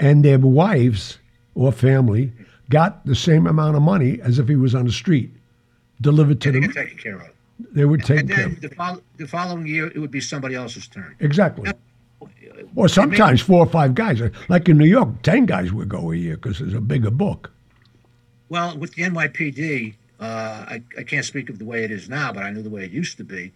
[0.00, 1.18] and their wives
[1.58, 2.32] or family
[2.70, 5.30] got the same amount of money as if he was on the street,
[6.00, 6.72] delivered to And they them.
[6.72, 7.28] taken care of.
[7.72, 10.86] They were taken And then the, fol- the following year, it would be somebody else's
[10.86, 11.16] turn.
[11.18, 11.72] Exactly.
[12.76, 14.20] Or sometimes four or five guys.
[14.48, 17.50] Like in New York, ten guys would go a year because there's a bigger book.
[18.48, 22.32] Well, with the NYPD, uh, I, I can't speak of the way it is now,
[22.32, 23.52] but I knew the way it used to be.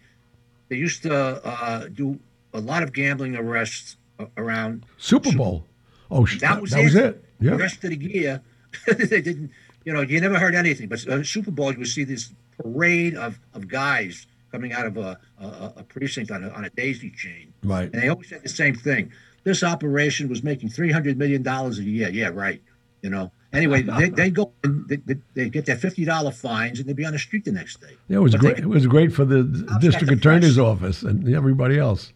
[0.67, 1.13] They used to
[1.45, 2.19] uh, do
[2.53, 3.95] a lot of gambling arrests
[4.35, 4.85] around.
[4.97, 5.65] Super Bowl.
[6.11, 6.83] Oh, sh- That was, that it.
[6.83, 7.25] was it.
[7.39, 7.55] The Yeah.
[7.55, 8.41] rest of the year,
[8.87, 9.51] they didn't.
[9.85, 10.87] You know, you never heard anything.
[10.87, 14.97] But uh, Super Bowl, you would see this parade of, of guys coming out of
[14.97, 17.53] a, a, a precinct on a, on a daisy chain.
[17.63, 17.91] Right.
[17.91, 19.11] And they always said the same thing.
[19.43, 22.09] This operation was making three hundred million dollars a year.
[22.09, 22.61] Yeah, right.
[23.01, 23.31] You know.
[23.51, 27.05] Anyway, they they go and they, they, get their fifty dollar fines and they'd be
[27.05, 27.97] on the street the next day.
[28.07, 28.59] Yeah, it was But great.
[28.59, 29.43] It was great for the
[29.81, 30.65] district the attorney's press.
[30.65, 32.13] office and everybody else.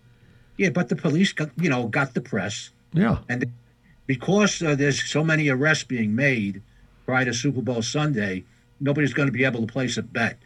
[0.58, 3.18] Yeah, but the police got you know got the press Yeah.
[3.28, 3.52] and
[4.08, 6.62] because uh, there's so many arrests being made
[7.06, 8.44] prior to Super Bowl Sunday,
[8.80, 10.38] nobody's going to be able to place a bet.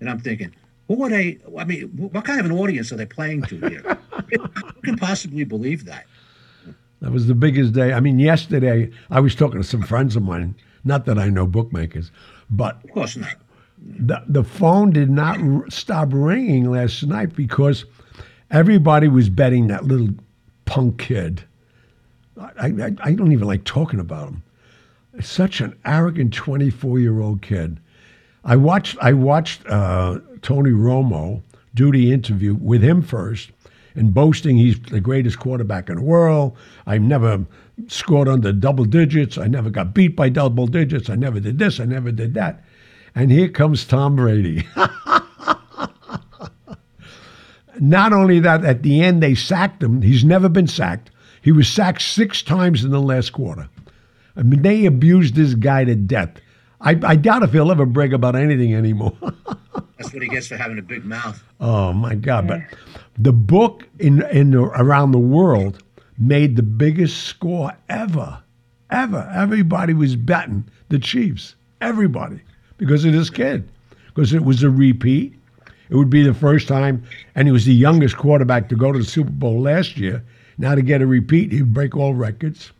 [0.00, 0.52] And I'm thinking,
[0.88, 1.38] who are they?
[1.58, 3.98] I mean, what kind of an audience are they playing to here?
[4.32, 6.06] Who can possibly believe that?
[7.00, 7.92] That was the biggest day.
[7.92, 10.54] I mean, yesterday I was talking to some friends of mine.
[10.84, 12.10] Not that I know bookmakers,
[12.50, 13.34] but Of course not.
[13.78, 17.84] the the phone did not r- stop ringing last night because
[18.50, 20.08] everybody was betting that little
[20.64, 21.44] punk kid.
[22.40, 24.42] I, I, I don't even like talking about him.
[25.20, 27.78] Such an arrogant 24 year old kid.
[28.44, 31.42] I watched I watched uh, Tony Romo
[31.74, 33.50] do the interview with him first
[33.94, 36.56] and boasting he's the greatest quarterback in the world.
[36.86, 37.44] I've never
[37.88, 39.36] scored under double digits.
[39.36, 41.10] I never got beat by double digits.
[41.10, 41.80] I never did this.
[41.80, 42.62] I never did that.
[43.14, 44.66] And here comes Tom Brady.
[47.80, 50.02] Not only that, at the end they sacked him.
[50.02, 51.10] He's never been sacked.
[51.42, 53.68] He was sacked six times in the last quarter.
[54.36, 56.30] I mean, they abused this guy to death.
[56.80, 59.16] I, I doubt if he'll ever brag about anything anymore.
[59.98, 61.42] That's what he gets for having a big mouth.
[61.60, 62.48] oh my God!
[62.48, 62.62] But
[63.18, 65.82] the book in in the, around the world
[66.18, 68.42] made the biggest score ever,
[68.90, 69.30] ever.
[69.34, 71.54] Everybody was betting the Chiefs.
[71.82, 72.40] Everybody
[72.78, 73.68] because of this kid,
[74.06, 75.34] because it was a repeat.
[75.90, 78.98] It would be the first time, and he was the youngest quarterback to go to
[78.98, 80.24] the Super Bowl last year.
[80.60, 82.70] Now to get a repeat, he'd break all records.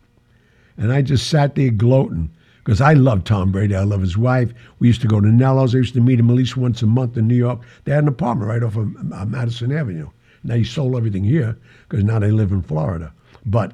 [0.77, 2.29] And I just sat there gloating
[2.63, 3.75] because I love Tom Brady.
[3.75, 4.53] I love his wife.
[4.77, 5.73] We used to go to Nello's.
[5.73, 7.59] I used to meet him at least once a month in New York.
[7.83, 10.11] They had an apartment right off of uh, Madison Avenue.
[10.43, 11.57] Now he sold everything here
[11.89, 13.11] because now they live in Florida.
[13.47, 13.71] But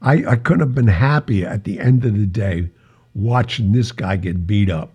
[0.00, 2.70] I, I couldn't have been happier at the end of the day
[3.14, 4.90] watching this guy get beat up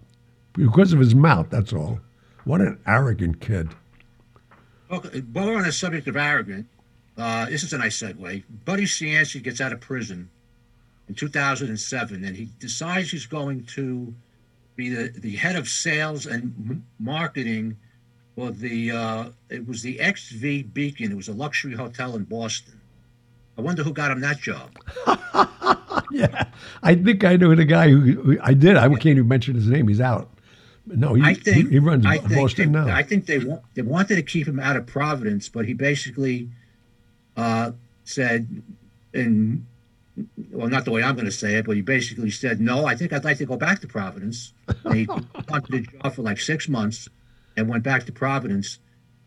[0.54, 1.52] because of his mouth.
[1.52, 2.00] That's all.
[2.46, 3.70] What an arrogant kid.
[4.90, 6.66] Okay, while on the subject of arrogant,
[7.18, 8.44] uh, this is a nice segue.
[8.66, 10.30] Buddy Cianci gets out of prison
[11.08, 14.14] in 2007, and he decides he's going to
[14.76, 17.78] be the, the head of sales and marketing
[18.36, 21.12] for the, uh, it was the XV Beacon.
[21.12, 22.80] It was a luxury hotel in Boston.
[23.58, 24.72] I wonder who got him that job.
[26.12, 26.46] Yeah,
[26.84, 28.78] I think I know the guy who, who I did.
[28.78, 29.88] I can't even mention his name.
[29.88, 30.30] He's out.
[30.86, 32.96] No, he, I think he, he runs I Boston they, now.
[32.96, 33.40] I think they
[33.74, 36.50] they wanted to keep him out of Providence, but he basically
[37.38, 37.72] uh,
[38.04, 38.64] said,
[39.14, 39.66] in
[40.52, 42.96] well, not the way I'm going to say it, but he basically said, "No, I
[42.96, 46.40] think I'd like to go back to Providence." And he wanted a job for like
[46.40, 47.08] six months,
[47.58, 48.80] and went back to Providence,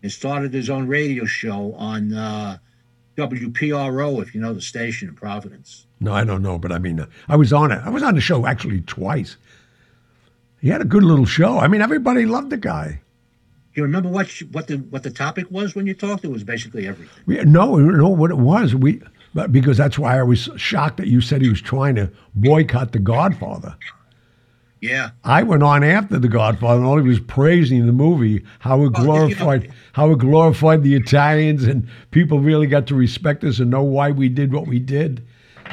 [0.02, 2.58] and started his own radio show on uh,
[3.16, 5.86] WPRO, if you know the station in Providence.
[5.98, 7.80] No, I don't know, but I mean, uh, I was on it.
[7.84, 9.36] I was on the show actually twice.
[10.60, 11.58] He had a good little show.
[11.58, 13.00] I mean, everybody loved the guy.
[13.76, 16.24] You remember what sh- what the what the topic was when you talked?
[16.24, 17.22] It was basically everything.
[17.26, 19.02] We, no, no, what it was, we,
[19.34, 22.92] but because that's why I was shocked that you said he was trying to boycott
[22.92, 23.76] The Godfather.
[24.80, 25.10] Yeah.
[25.24, 28.92] I went on after The Godfather, and all he was praising the movie, how it
[28.92, 33.44] Well, you know- glorified, how it glorified the Italians, and people really got to respect
[33.44, 35.22] us and know why we did what we did.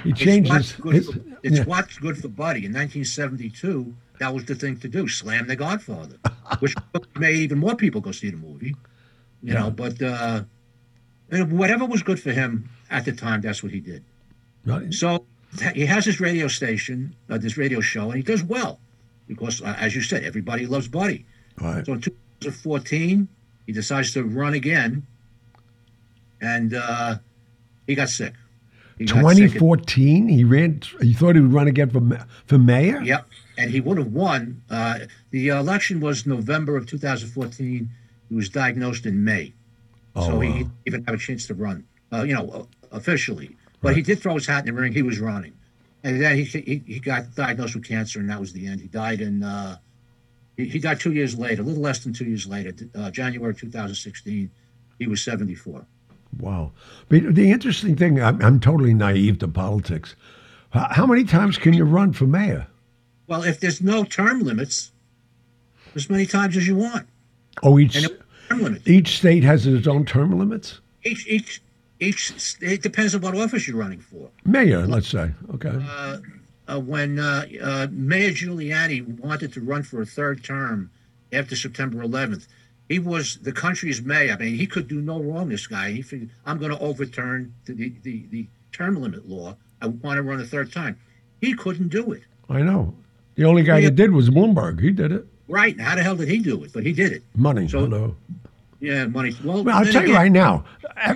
[0.04, 1.64] He changed it's what's good, his- for, it's yeah.
[1.66, 2.66] what's good for Buddy.
[2.66, 6.18] In 1972, that was the thing to do: slam The Godfather,
[6.60, 6.74] which
[7.18, 8.76] made even more people go see the movie.
[9.42, 10.44] You know, but uh,
[11.30, 14.06] whatever was good for him at the time, that's what he did.
[14.66, 14.94] Right.
[14.94, 15.26] So
[15.76, 18.80] he has his radio station, uh, this radio show, and he does well
[19.28, 21.26] because, uh, as you said, everybody loves Buddy.
[21.60, 21.86] Right.
[21.86, 23.28] So in 2014,
[23.66, 25.06] he decides to run again,
[26.42, 27.16] and uh,
[27.86, 28.34] he got sick.
[28.98, 29.52] He got sick.
[29.52, 30.82] 2014, he ran.
[31.02, 33.02] He thought he would run again for for mayor.
[33.02, 33.28] Yep,
[33.58, 34.62] and he would have won.
[34.70, 35.00] Uh,
[35.32, 37.90] the election was November of 2014.
[38.30, 39.54] He was diagnosed in May,
[40.16, 40.42] Oh, so wow.
[40.42, 41.86] didn't even have a chance to run.
[42.12, 44.94] Uh, you know, uh, officially, but he did throw his hat in the ring.
[44.94, 45.54] He was running,
[46.04, 48.82] and then he he, he got diagnosed with cancer, and that was the end.
[48.82, 49.44] He died in.
[49.44, 49.78] Uh,
[50.56, 53.56] he, he died two years later, a little less than two years later, uh, January
[53.56, 54.52] 2016.
[55.00, 55.86] He was 74.
[56.40, 56.72] Wow.
[57.10, 60.16] But the interesting thing, I'm, I'm totally naive to politics.
[60.70, 62.68] How many times can you run for mayor?
[63.28, 64.92] Well, if there's no term limits,
[65.96, 67.08] as many times as you want.
[67.62, 68.02] Oh, each
[68.50, 68.88] term limits.
[68.88, 70.82] each state has its own term limits.
[71.04, 71.62] each each
[72.00, 74.30] each it depends on what office you're running for.
[74.46, 75.32] Mayor, let's say.
[75.54, 75.72] Okay.
[75.72, 76.18] Uh,
[76.68, 80.92] uh, when uh, uh, Mayor Giuliani wanted to run for a third term
[81.32, 82.48] after September 11th,
[82.90, 84.34] he was the country's mayor.
[84.34, 85.50] I mean, he could do no wrong.
[85.50, 89.56] This guy, he figured, I'm going to overturn the, the, the, the term limit law.
[89.82, 91.00] I want to run a third time.
[91.42, 92.24] He couldn't do it.
[92.50, 92.96] I know.
[93.36, 93.86] The only guy Yeah.
[93.90, 94.80] that did was Bloomberg.
[94.80, 95.26] He did it.
[95.48, 95.80] Right?
[95.80, 96.72] How the hell did he do it?
[96.74, 97.24] But he did it.
[97.36, 97.68] Money.
[97.68, 98.16] So- hello.
[98.80, 99.34] Yeah, money.
[99.44, 100.66] Well, Well, I'll tell you right now,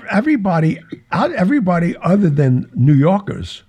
[0.09, 0.79] everybody,
[1.11, 3.63] everybody other than New Yorkers,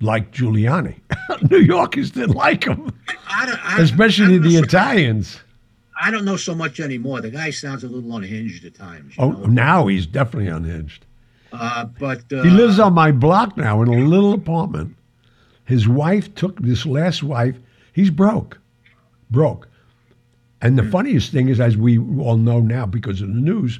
[0.00, 0.96] liked Giuliani.
[1.50, 2.92] New Yorkers didn't like him,
[3.30, 5.40] I don't, I, especially I the know so- Italians.
[6.00, 7.20] I don't know so much anymore.
[7.22, 9.16] The guy sounds a little unhinged at times.
[9.16, 9.46] You Oh, know?
[9.46, 11.04] now he's definitely unhinged.
[11.52, 14.94] Uh, but uh, He lives on my block now in a little apartment.
[15.68, 17.54] His wife took this last wife.
[17.92, 18.58] He's broke,
[19.30, 19.68] broke.
[20.62, 20.90] And the hmm.
[20.90, 23.78] funniest thing is, as we all know now because of the news,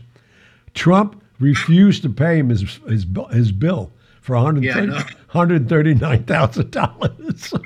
[0.74, 5.00] Trump refused to pay him his his, his bill for Yeah, I know.
[5.32, 7.64] $139,000.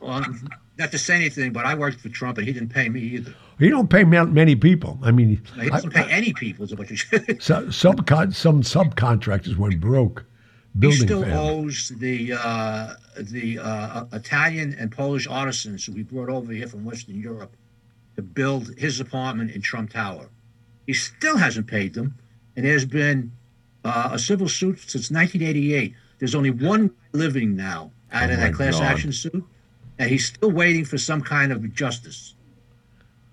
[0.00, 0.24] well,
[0.78, 3.34] not to say anything, but I worked for Trump and he didn't pay me either.
[3.58, 4.98] he don't pay many people.
[5.02, 6.64] I mean, He doesn't pay any people.
[6.64, 7.42] Is what you should.
[7.42, 10.24] so, subcon- some subcontractors went broke
[10.80, 11.36] He still him.
[11.36, 16.84] owes the uh, the uh, Italian and Polish artisans who we brought over here from
[16.84, 17.56] Western Europe
[18.16, 20.28] to build his apartment in Trump Tower.
[20.86, 22.14] He still hasn't paid them,
[22.56, 23.32] and there's been
[23.84, 25.94] uh, a civil suit since 1988.
[26.18, 28.82] There's only one living now out Oh of that class God.
[28.84, 29.44] action suit,
[29.98, 32.34] and he's still waiting for some kind of justice.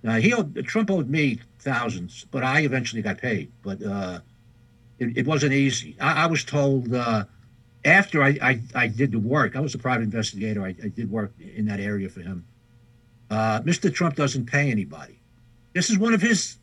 [0.05, 3.51] Uh, he owed, Trump owed me thousands, but I eventually got paid.
[3.63, 4.19] But uh,
[4.99, 5.95] it, it wasn't easy.
[5.99, 7.25] I, I was told uh,
[7.83, 10.63] after I, I, I did the work, I was a private investigator.
[10.63, 12.45] I, I did work in that area for him.
[13.29, 13.93] Uh, Mr.
[13.93, 15.19] Trump doesn't pay anybody.
[15.73, 16.57] This is one of his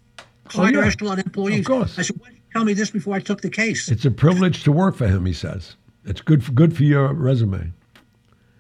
[0.54, 0.86] Oh, higher yeah.
[0.86, 1.60] echelon employees.
[1.60, 1.98] Of course.
[1.98, 3.88] I said, why didn't you tell me this before I took the case?
[3.90, 5.76] It's a privilege to work for him, he says.
[6.04, 7.72] It's good for, good for your resume.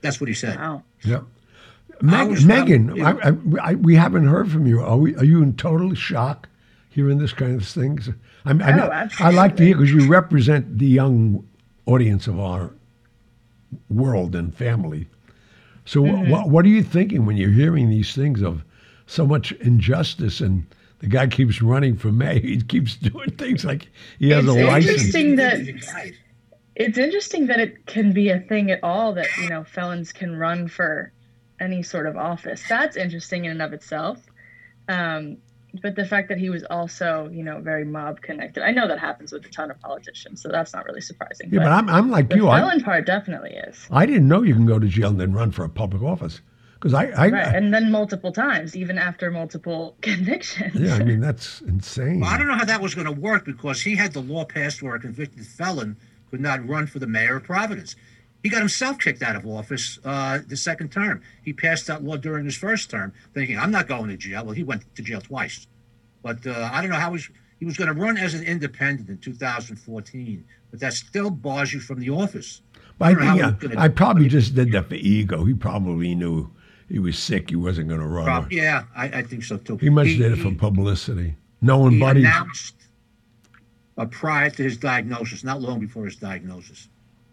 [0.00, 0.56] That's what he said.
[0.58, 0.84] Wow.
[1.04, 1.20] Yeah.
[2.00, 3.32] I Meg, was- Megan, I- I, I,
[3.62, 4.80] I, we haven't heard from you.
[4.80, 6.48] Are, we, are you in total shock
[6.92, 8.08] hearing this kind of things?
[8.44, 11.46] I, mean, I, know- Oh, I like to hear because you represent the young
[11.86, 12.72] audience of our
[13.88, 15.06] world and family.
[15.84, 18.64] So, wh- what, what are you thinking when you're hearing these things of
[19.06, 20.64] so much injustice and
[21.00, 22.40] the guy keeps running for mayor?
[22.40, 24.90] He keeps doing things like he has It's a license.
[25.14, 25.60] interesting that
[26.74, 30.36] it's interesting that it can be a thing at all that you know felons can
[30.36, 31.12] run for
[31.60, 32.62] any sort of office.
[32.68, 34.18] That's interesting in and of itself.
[34.88, 35.36] Um,
[35.80, 38.62] but the fact that he was also, you know, very mob connected.
[38.62, 41.48] I know that happens with a ton of politicians, so that's not really surprising.
[41.50, 42.48] Yeah, but I'm, I'm like the you.
[42.48, 43.86] I, felon part definitely is.
[43.90, 46.40] I didn't know you can go to jail and then run for a public office.
[46.74, 50.74] Because I, I, Right, and then multiple times, even after multiple convictions.
[50.74, 52.20] yeah, I mean that's insane.
[52.20, 54.44] Well, I don't know how that was going to work because he had the law
[54.44, 55.96] passed where a convicted felon
[56.30, 57.94] could not run for the mayor of Providence.
[58.42, 61.22] He got himself kicked out of office uh, the second term.
[61.44, 64.54] He passed that law during his first term, thinking, "I'm not going to jail." Well,
[64.54, 65.66] he went to jail twice,
[66.22, 68.42] but uh, I don't know how he was, he was going to run as an
[68.42, 70.44] independent in 2014.
[70.70, 72.62] But that still bars you from the office.
[72.98, 75.44] But I how yeah, I probably just did that for ego.
[75.44, 76.50] He probably knew
[76.88, 77.50] he was sick.
[77.50, 78.48] He wasn't going to run.
[78.50, 79.76] Yeah, I, I think so too.
[79.76, 81.36] He must have did it for he- publicity.
[81.60, 82.20] Knowing he Buddy.
[82.20, 82.74] announced
[83.96, 86.88] uh, prior to his diagnosis, not long before his diagnosis.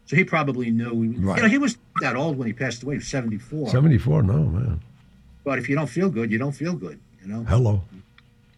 [0.09, 1.01] So he probably knew.
[1.03, 1.37] He, Right.
[1.37, 2.95] You know, he was that old when he passed away.
[2.95, 3.69] He was 74.
[3.69, 4.81] 74, no, man.
[5.43, 6.99] But if you don't feel good, you don't feel good.
[7.21, 7.43] You know.
[7.43, 7.83] Hello.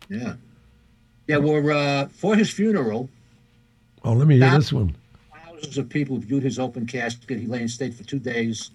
[0.07, 0.35] Yeah.
[1.27, 1.37] Yeah.
[1.37, 3.09] Well, uh, for his funeral,
[4.05, 4.95] Oh, let me hear this one.
[5.45, 7.37] thousands of people viewed his open casket.
[7.37, 8.71] He lay in state for two days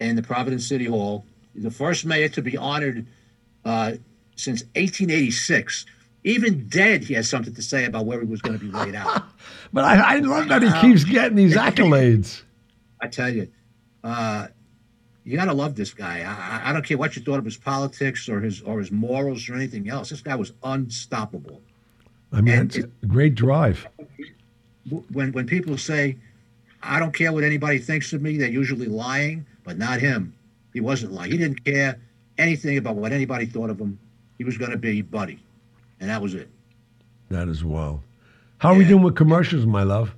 [0.00, 1.24] in the Providence City Hall.
[1.54, 3.06] He's the first mayor to be honored
[3.64, 3.92] uh,
[4.34, 5.86] since 1886.
[6.24, 8.94] Even dead, he has something to say about where he was going to be laid
[8.94, 9.24] out.
[9.74, 12.42] But I, I love that he keeps getting these accolades.
[13.00, 13.48] I tell you,
[14.04, 14.48] uh,
[15.24, 16.20] you gotta love this guy.
[16.20, 19.48] I, I- don't care what you thought of his politics or his or his morals
[19.48, 20.10] or anything else.
[20.10, 21.62] This guy was unstoppable.
[22.32, 23.86] I mean, And it's a great drive.
[25.10, 26.18] When when people say,
[26.82, 30.34] "I don't care what anybody thinks of me," they're usually lying, but not him.
[30.74, 31.30] He wasn't lying.
[31.30, 31.98] He didn't care
[32.36, 33.98] anything about what anybody thought of him.
[34.38, 35.38] He was going to be buddy,
[36.02, 36.50] and that was it.
[37.30, 38.02] That as well.
[38.58, 40.14] How are we doing with commercials, my love?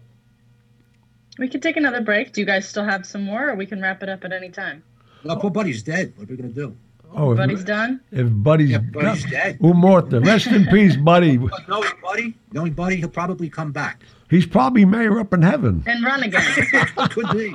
[1.38, 2.32] We could take another break.
[2.32, 4.48] Do you guys still have some more, or we can wrap it up at any
[4.48, 4.82] time?
[5.24, 6.14] Well, poor buddy's dead.
[6.16, 6.76] What are we going to do?
[7.16, 8.00] Oh, if, Buddy's done.
[8.10, 9.58] if Buddy's, Yeah, Buddy's dead.
[9.60, 11.36] Umorta, rest in peace, Buddy.
[11.36, 14.02] But knowing buddy, knowing buddy, he'll probably come back.
[14.30, 15.84] He's probably mayor up in heaven.
[15.86, 16.42] And run again.
[17.10, 17.54] Could be.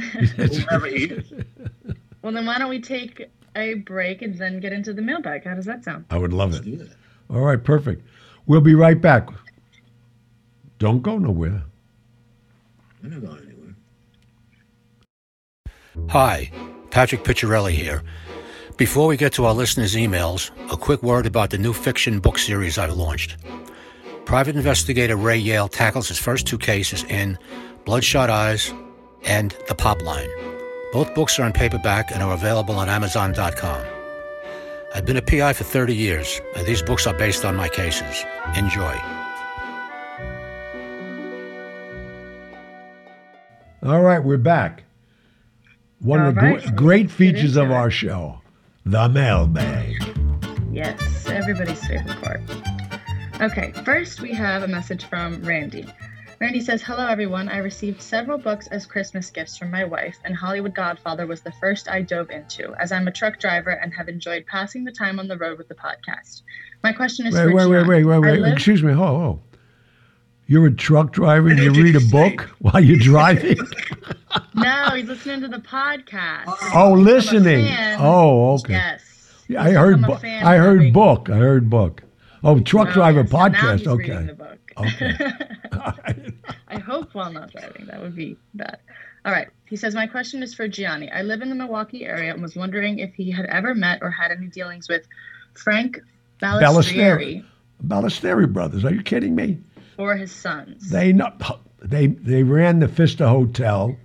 [0.00, 1.32] Whoever he is.
[2.22, 5.44] well, then why don't we take a break and then get into the mailbag?
[5.44, 6.06] How does that sound?
[6.08, 6.88] I would love Let's it.
[7.28, 7.38] Do that.
[7.38, 8.02] All right, perfect.
[8.46, 9.28] We'll be right back.
[10.78, 11.62] Don't go nowhere.
[13.02, 13.74] We're not going anywhere.
[16.10, 16.50] Hi,
[16.90, 18.02] Patrick Picciarelli here.
[18.76, 22.38] Before we get to our listeners' emails, a quick word about the new fiction book
[22.38, 23.36] series I've launched.
[24.24, 27.38] Private investigator Ray Yale tackles his first two cases in
[27.84, 28.72] Bloodshot Eyes
[29.24, 30.28] and The Pop Line.
[30.92, 33.97] Both books are in paperback and are available on Amazon.com.
[34.94, 38.24] I've been a PI for 30 years, and these books are based on my cases.
[38.56, 38.98] Enjoy.
[43.82, 44.84] All right, we're back.
[46.00, 48.40] One of the All right, gr- great features of our show,
[48.84, 49.94] the mailbag.
[50.72, 52.40] Yes, everybody's favorite part.
[53.40, 55.86] Okay, first we have a message from Randy.
[56.40, 57.48] Randy says, Hello everyone.
[57.48, 61.50] I received several books as Christmas gifts from my wife, and Hollywood Godfather was the
[61.52, 65.18] first I dove into, as I'm a truck driver and have enjoyed passing the time
[65.18, 66.42] on the road with the podcast.
[66.84, 67.88] My question is Wait, for wait, wait, Gian.
[67.88, 68.40] wait, wait, wait.
[68.40, 68.92] live- Excuse me.
[68.92, 69.40] Hold, hold.
[70.46, 73.58] You're a truck driver and you read a book while you're driving?
[74.54, 76.44] No, he's listening to the podcast.
[76.74, 77.66] oh, I'm listening.
[77.98, 78.74] Oh, okay.
[78.74, 79.44] Yes.
[79.48, 80.00] Yeah, I heard.
[80.00, 81.30] become Bu- I heard book.
[81.30, 82.02] I heard book.
[82.44, 83.78] Oh, truck Oh, driver yes, now podcast.
[83.78, 84.57] he's reading okay.
[84.80, 85.12] Okay.
[86.68, 87.86] I hope while not driving.
[87.86, 88.78] That would be bad.
[89.24, 89.48] All right.
[89.66, 91.10] He says, My question is for Gianni.
[91.10, 94.10] I live in the Milwaukee area and was wondering if he had ever met or
[94.10, 95.06] had any dealings with
[95.54, 95.98] Frank
[96.40, 97.44] Balistrieri
[97.84, 98.84] Ballesteri brothers.
[98.84, 99.58] Are you kidding me?
[99.98, 100.90] or his sons.
[100.90, 101.12] They.
[101.80, 103.96] They they ran the Vista Hotel,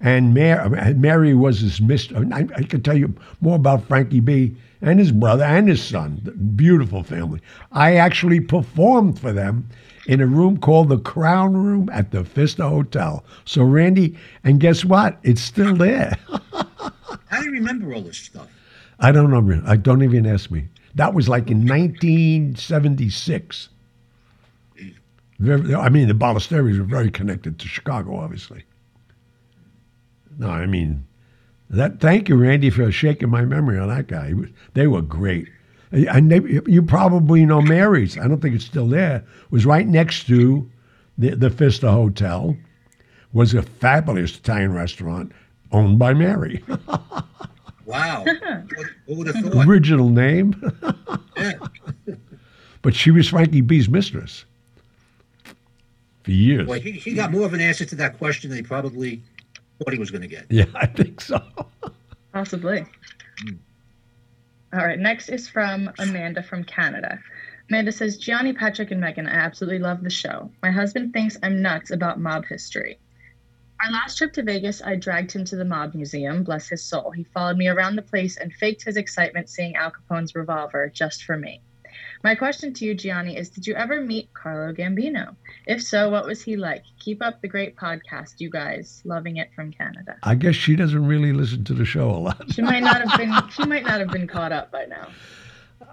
[0.00, 2.24] and Mary, Mary was his mistress.
[2.32, 4.54] I, I could tell you more about Frankie B.
[4.80, 6.22] and his brother and his son.
[6.54, 7.40] Beautiful family.
[7.72, 9.68] I actually performed for them
[10.06, 13.24] in a room called the Crown Room at the Vista Hotel.
[13.44, 15.18] So Randy, and guess what?
[15.22, 16.16] It's still there.
[17.26, 18.48] How do you remember all this stuff?
[19.00, 19.62] I don't know.
[19.66, 20.68] I don't even ask me.
[20.94, 23.68] That was like in 1976.
[25.40, 28.64] I mean, the Ballesteros were very connected to Chicago, obviously.
[30.38, 31.04] No, I mean,
[31.68, 32.00] that.
[32.00, 34.28] Thank you, Randy, for shaking my memory on that guy.
[34.28, 35.48] He was- They were great.
[35.90, 38.18] And they, you probably know Mary's.
[38.18, 39.16] I don't think it's still there.
[39.16, 40.70] It was right next to
[41.16, 42.56] the, the Vista Hotel.
[43.32, 45.32] Was a fabulous Italian restaurant
[45.72, 46.62] owned by Mary.
[47.84, 48.22] Wow.
[48.74, 49.66] what, who would have thought?
[49.66, 50.54] Original name.
[51.38, 51.52] Yeah.
[52.82, 54.44] But she was Frankie B's mistress
[56.22, 56.66] for years.
[56.66, 59.22] Boy, he, he got more of an answer to that question than he probably
[59.78, 60.46] thought he was going to get.
[60.50, 61.40] Yeah, I think so.
[62.32, 62.84] Possibly.
[63.40, 63.56] Hmm.
[64.72, 67.18] All right, next is from Amanda from Canada.
[67.70, 70.50] Amanda says, Gianni, Patrick, and Megan, I absolutely love the show.
[70.62, 72.98] My husband thinks I'm nuts about mob history.
[73.84, 77.12] Our last trip to Vegas, I dragged him to the Mob Museum, bless his soul.
[77.12, 81.22] He followed me around the place and faked his excitement seeing Al Capone's revolver just
[81.22, 81.62] for me.
[82.24, 85.36] My question to you, Gianni, is Did you ever meet Carlo Gambino?
[85.66, 86.82] If so, what was he like?
[86.98, 89.02] Keep up the great podcast, you guys.
[89.04, 90.16] Loving it from Canada.
[90.22, 92.52] I guess she doesn't really listen to the show a lot.
[92.52, 93.28] She might not have been.
[93.50, 95.08] She might not have been caught up by now.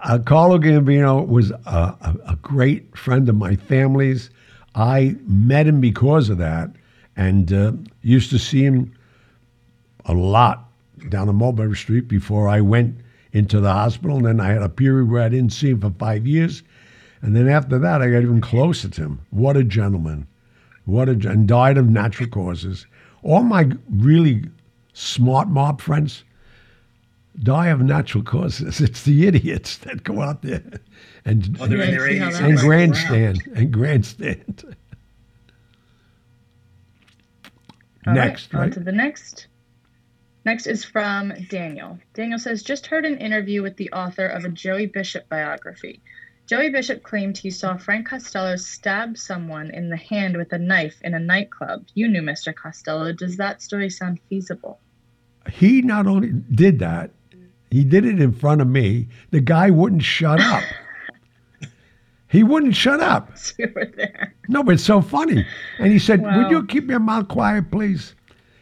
[0.02, 4.30] Uh, Carlo Gambino was a, a, a great friend of my family's.
[4.74, 6.70] I met him because of that
[7.16, 7.72] and uh,
[8.02, 8.92] used to see him
[10.04, 10.68] a lot
[11.08, 12.96] down on Mulberry Street before I went
[13.36, 14.16] into the hospital.
[14.16, 16.62] And then I had a period where I didn't see him for five years.
[17.22, 19.20] And then after that, I got even closer to him.
[19.30, 20.26] What a gentleman.
[20.84, 22.86] What a and died of natural causes.
[23.22, 24.44] All my really
[24.92, 26.22] smart mob friends
[27.42, 28.80] die of natural causes.
[28.86, 30.62] It's the idiots that go out there
[31.24, 32.32] and Oh, they're in Yeah, their see how 80s.
[32.32, 32.62] that and works.
[32.64, 34.64] grandstand and grandstand.
[38.06, 38.72] All right, Next, on right?
[38.72, 39.48] to the next.
[40.46, 41.98] Next is from Daniel.
[42.14, 46.00] Daniel says, just heard an interview with the author of a Joey Bishop biography.
[46.46, 50.98] Joey Bishop claimed he saw Frank Costello stab someone in the hand with a knife
[51.02, 51.86] in a nightclub.
[51.94, 52.54] You knew Mr.
[52.54, 53.12] Costello.
[53.12, 54.78] Does that story sound feasible?
[55.50, 57.10] He not only did that,
[57.72, 59.08] he did it in front of me.
[59.32, 60.62] The guy wouldn't shut up.
[62.28, 63.32] he wouldn't shut up.
[63.58, 64.32] You were there.
[64.48, 65.44] No, but it's so funny.
[65.80, 66.38] And he said, Wow.
[66.38, 68.14] Would you keep your mouth quiet, please?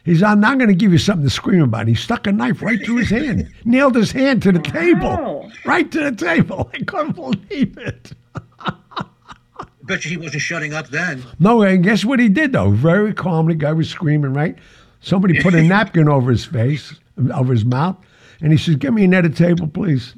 [0.05, 1.87] He's, I'm not going to give you something to scream about.
[1.87, 5.51] He stuck a knife right through his hand, nailed his hand to the table, Wow.
[5.65, 6.69] right to the table.
[6.73, 8.11] I couldn't believe it.
[9.83, 11.23] Bet you he wasn't shutting up then.
[11.39, 12.69] No, and guess what he did though?
[12.71, 14.55] Very calmly, guy was screaming, right?
[15.01, 16.93] Somebody put a napkin over his face,
[17.33, 17.95] over his mouth,
[18.41, 20.15] and he says, "Give me another table, please."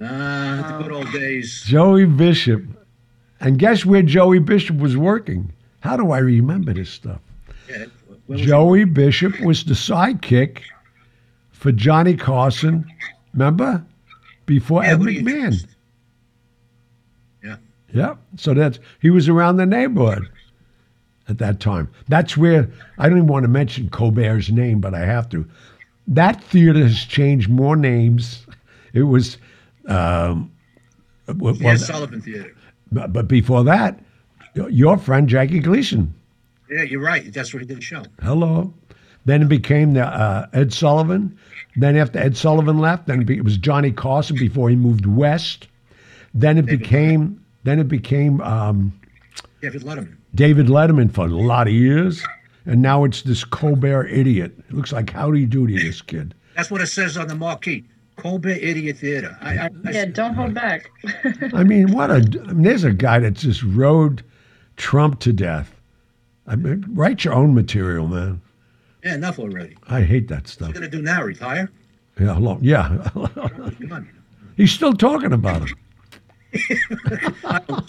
[0.00, 1.62] Ah, the good old days.
[1.64, 2.62] Joey Bishop,
[3.40, 5.52] and guess where Joey Bishop was working?
[5.82, 7.20] How do I remember this stuff?
[7.68, 7.86] Yeah.
[8.36, 10.60] Joey Bishop was the sidekick
[11.50, 12.86] for Johnny Carson.
[13.34, 13.84] Remember?
[14.46, 15.48] Before Yeah, Ed who do you McMahon.
[15.48, 15.66] trust?
[17.94, 18.14] Yeah.
[18.38, 20.26] So that's he was around the neighborhood
[21.28, 21.90] at that time.
[22.08, 22.66] That's where
[22.96, 25.46] I don't even want to mention Colbert's name, but I have to.
[26.08, 28.46] That theater has changed more names.
[28.94, 29.36] It was,
[29.88, 30.50] um,
[31.36, 32.54] well, Yeah, Sullivan Theater.
[32.90, 34.00] but but before that,
[34.54, 36.14] your friend Jackie Gleason.
[36.70, 37.32] Yeah, you're right.
[37.32, 38.02] That's where he did the show.
[38.22, 38.72] Hello.
[39.24, 41.38] Then it became the uh, Ed Sullivan.
[41.76, 45.68] Then after Ed Sullivan left, then it, was Johnny Carson before he moved west.
[46.34, 48.92] Then it David became then it became um,
[49.60, 50.16] David Letterman.
[50.34, 52.24] David Letterman for a lot of years,
[52.66, 54.52] and now it's this Colbert idiot.
[54.68, 56.34] It looks like Howdy Doody, this kid.
[56.56, 57.84] That's what it says on the marquee.
[58.16, 59.36] Colbert Idiot Theater.
[59.40, 60.90] I, I, I, Yeah, don't hold back.
[61.54, 62.16] I mean, what a.
[62.16, 64.22] I mean, there's a guy that just rode
[64.82, 65.80] Trump to death.
[66.44, 68.42] I mean, write your own material, man.
[69.04, 69.76] yeah, enough already.
[69.88, 70.68] I hate that stuff.
[70.70, 71.22] What are you gonna do now?
[71.22, 71.70] Retire?
[72.18, 73.08] Yeah, long, yeah.
[74.56, 75.76] He's still talking about him.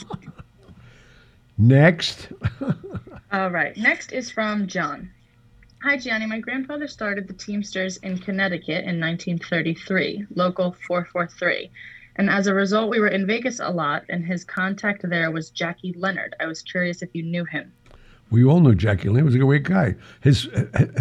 [1.58, 2.30] Next,
[3.32, 3.76] All right.
[3.76, 5.10] Next is from John.
[5.82, 6.28] Hi, Gianni.
[6.28, 11.72] My grandfather started the Teamsters in Connecticut in 1933, local 443.
[12.16, 15.50] And as a result, we were in Vegas a lot, and his contact there was
[15.50, 16.36] Jackie Leonard.
[16.40, 17.72] I was curious if you knew him.
[18.30, 19.96] we all knew Jackie Leonard was a great guy.
[20.22, 20.48] His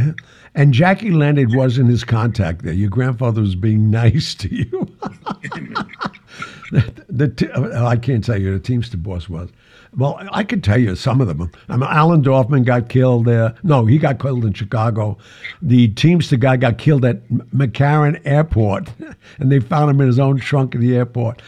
[0.55, 2.73] and Jackie Leonard wasn't his contact there.
[2.73, 4.89] Your grandfather was being nice to you.
[6.73, 9.51] the, the I can't tell you the Teamster boss was.
[9.97, 11.51] Well, I could tell you some of them.
[11.69, 13.55] I mean, Allen Dorfman got killed there.
[13.63, 15.19] No, he got killed in Chicago.
[15.61, 18.91] The Teamster guy got killed at McCarran Airport,
[19.39, 21.43] and they found him in his own trunk at the airport.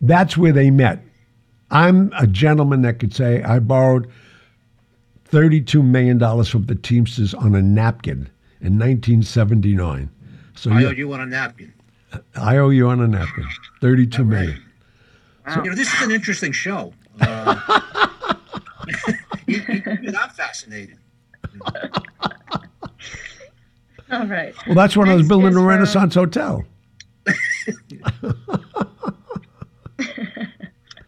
[0.00, 1.02] That's where they met.
[1.70, 4.10] I'm a gentleman that could say I borrowed
[5.30, 8.30] $32 million from the Teamsters on a napkin
[8.60, 10.10] in 1979.
[10.54, 11.72] So I owe you on a napkin.
[12.34, 13.46] I owe you on a napkin.
[13.82, 14.62] $32 million.
[15.56, 16.92] You know, this is an interesting show.
[17.20, 18.32] Uh,
[19.46, 20.98] you- you- even I'm fascinated.
[24.12, 24.54] All right.
[24.66, 26.64] Well, that's when I was building the from- Renaissance Hotel.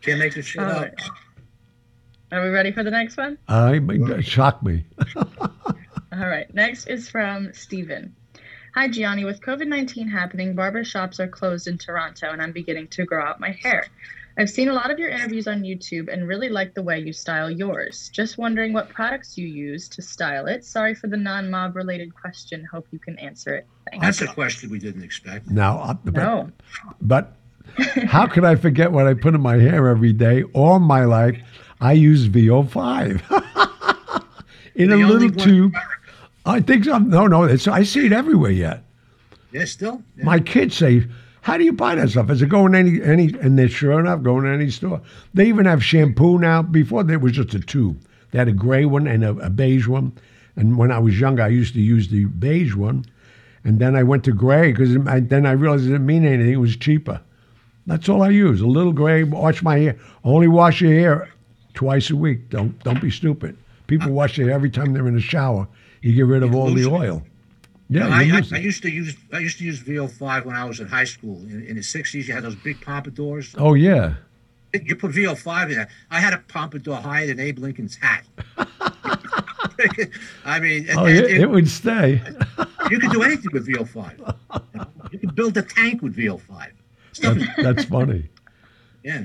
[0.02, 0.82] Can't make this shit All up.
[0.82, 0.94] right.
[2.32, 3.38] Are we ready for the next one?
[3.48, 4.84] I it shocked me.
[5.16, 5.48] All
[6.12, 6.52] right.
[6.54, 8.14] Next is from Steven.
[8.74, 9.24] Hi, Gianni.
[9.24, 13.22] With COVID 19 happening, barber shops are closed in Toronto, and I'm beginning to grow
[13.24, 13.84] out my hair.
[14.38, 17.12] I've seen a lot of your interviews on YouTube and really like the way you
[17.12, 18.10] style yours.
[18.12, 20.64] Just wondering what products you use to style it.
[20.64, 22.64] Sorry for the non mob related question.
[22.64, 23.66] Hope you can answer it.
[23.90, 24.04] Thanks.
[24.06, 25.50] That's a question we didn't expect.
[25.50, 26.50] Now, uh, but, No.
[27.02, 27.36] but
[28.06, 31.38] how could I forget what I put in my hair every day all my life?
[31.80, 33.20] I use VO5
[34.76, 35.74] in The a little one- tube.
[36.44, 36.98] I think so.
[36.98, 38.82] No, no, it's, I see it everywhere yet.
[39.52, 40.02] Yeah, still?
[40.16, 40.24] Yeah.
[40.24, 41.04] My kids say,
[41.42, 43.34] "How do you buy that stuff?" Is it going any any?
[43.40, 45.00] And they're sure enough going to any store.
[45.34, 46.62] They even have shampoo now.
[46.62, 48.00] Before there was just a tube.
[48.30, 50.12] They had a gray one and a, a beige one.
[50.56, 53.04] And when I was younger, I used to use the beige one.
[53.64, 54.94] And then I went to gray because
[55.28, 56.52] then I realized it didn't mean anything.
[56.52, 57.20] It was cheaper.
[57.86, 58.60] That's all I use.
[58.60, 59.22] A little gray.
[59.22, 59.96] Wash my hair.
[60.24, 61.28] Only wash your hair
[61.74, 62.48] twice a week.
[62.50, 63.56] Don't don't be stupid.
[63.86, 65.68] People wash their hair every time they're in the shower.
[66.00, 66.92] You get rid of all the it.
[66.92, 67.22] oil.
[67.92, 70.80] Yeah, I, I, I used to use I used to use VO5 when I was
[70.80, 71.36] in high school.
[71.42, 73.54] In, in the '60s, you had those big pompadours.
[73.58, 74.14] Oh yeah.
[74.72, 75.88] You put VO5 in there.
[76.10, 78.24] I had a pompadour higher than Abe Lincoln's hat.
[80.46, 82.22] I mean, Oh, and- it, and it would stay.
[82.90, 84.34] you could do anything with VO5.
[85.12, 86.70] You could build a tank with VO5.
[87.12, 88.28] Stuff That's funny.
[89.04, 89.24] yeah.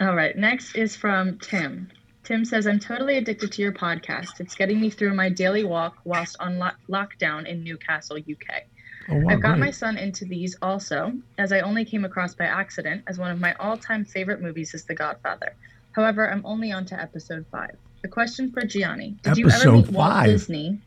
[0.00, 0.36] All right.
[0.36, 1.90] Next is from Tim.
[2.26, 4.40] Tim says, I'm totally addicted to your podcast.
[4.40, 8.64] It's getting me through my daily walk whilst on lo- lockdown in Newcastle, UK.
[9.08, 12.46] Oh, wow, I've got my son into these also, as I only came across by
[12.46, 15.54] accident, as one of my all time favorite movies is The Godfather.
[15.92, 17.76] However, I'm only on to episode five.
[18.02, 20.24] The question for Gianni Did you ever Episode meet Walt?
[20.24, 20.80] Disney?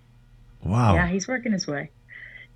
[0.62, 0.96] Wow.
[0.96, 1.92] Yeah, he's working his way.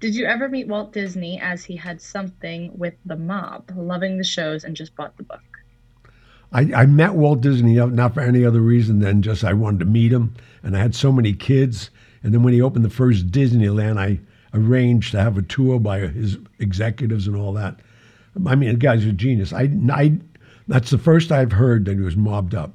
[0.02, 4.26] Did you ever meet Walt Disney as he had something with the mob, loving the
[4.26, 5.53] shows and just bought the book?
[6.54, 9.86] I, I met Walt Disney not for any other reason than just I wanted to
[9.86, 10.36] meet him.
[10.62, 11.90] And I had so many kids.
[12.22, 14.20] And then when he opened the first Disneyland, I
[14.54, 17.80] arranged to have a tour by his executives and all that.
[18.46, 19.52] I mean, the guy's a genius.
[19.52, 20.18] I, I,
[20.68, 22.72] that's the first I've heard that he was mobbed up.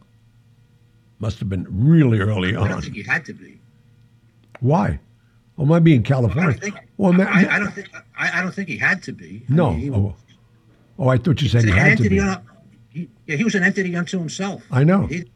[1.21, 2.65] Must have been really early on.
[2.65, 3.59] I don't think he had to be.
[4.61, 5.01] Why?
[5.57, 6.53] Well, might be in I California.
[6.53, 6.77] don't think.
[6.97, 7.89] well, I, I don't think.
[8.17, 9.45] I, I don't think he had to be.
[9.51, 9.71] I no.
[9.71, 10.15] mean, he oh,
[10.99, 12.21] oh, I thought you said he had to be.
[12.21, 12.41] un-
[12.91, 14.65] he, yeah, he was an entity unto himself.
[14.71, 15.07] I know.
[15.07, 15.31] He,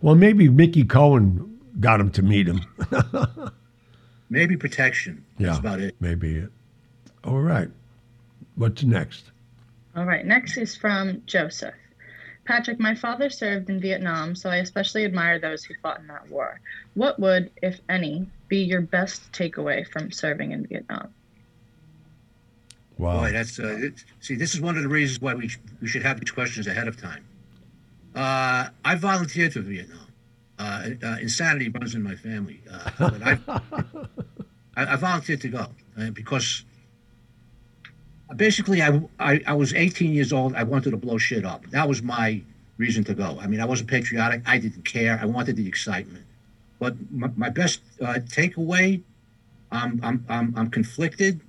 [0.00, 2.60] Well, maybe Mickey Cohen got him to meet him.
[4.30, 5.24] maybe protection.
[5.38, 5.96] Yeah, That's about it.
[6.00, 6.50] Maybe it.
[7.24, 7.68] All right.
[8.56, 9.30] What's next?
[9.94, 11.74] All right, next is from Joseph.
[12.44, 16.30] Patrick, my father served in Vietnam, so I especially admire those who fought in that
[16.30, 16.60] war.
[16.94, 21.12] What would, if any, be your best takeaway from serving in Vietnam?
[22.98, 23.20] Wow.
[23.20, 24.34] Boy, that's uh, it, see.
[24.34, 26.88] This is one of the reasons why we sh- we should have these questions ahead
[26.88, 27.24] of time.
[28.14, 29.98] Uh, I volunteered for Vietnam.
[30.58, 33.38] Uh, uh, insanity runs in my family, uh, but I,
[34.76, 36.64] I I volunteered to go uh, because
[38.34, 40.54] basically I, I I was 18 years old.
[40.54, 41.66] I wanted to blow shit up.
[41.70, 42.42] That was my
[42.78, 43.38] reason to go.
[43.40, 44.42] I mean, I wasn't patriotic.
[44.46, 45.18] I didn't care.
[45.20, 46.24] I wanted the excitement.
[46.78, 49.02] But my, my best uh, takeaway,
[49.70, 51.40] I'm, I'm, I'm, I'm conflicted.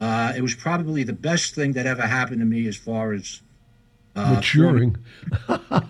[0.00, 3.40] Uh, it was probably the best thing that ever happened to me as far as
[4.14, 4.96] uh, Maturing.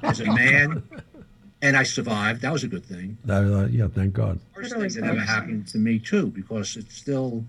[0.03, 0.83] as a man.
[1.63, 2.43] And I survived.
[2.43, 3.17] That was a good thing.
[3.29, 4.39] Uh, yeah, thank God.
[4.55, 7.45] Worst It thing that ever happened to me too, because it's still,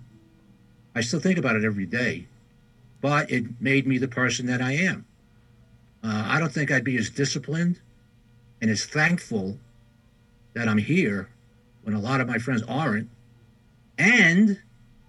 [0.96, 2.26] I still think about it every day.
[3.02, 5.06] But it made me the person that I am.
[6.04, 7.80] Uh, I don't think I'd be as disciplined
[8.62, 9.58] and as thankful
[10.54, 11.30] that I'm here
[11.84, 13.10] when a lot of my friends aren't.
[13.98, 14.60] And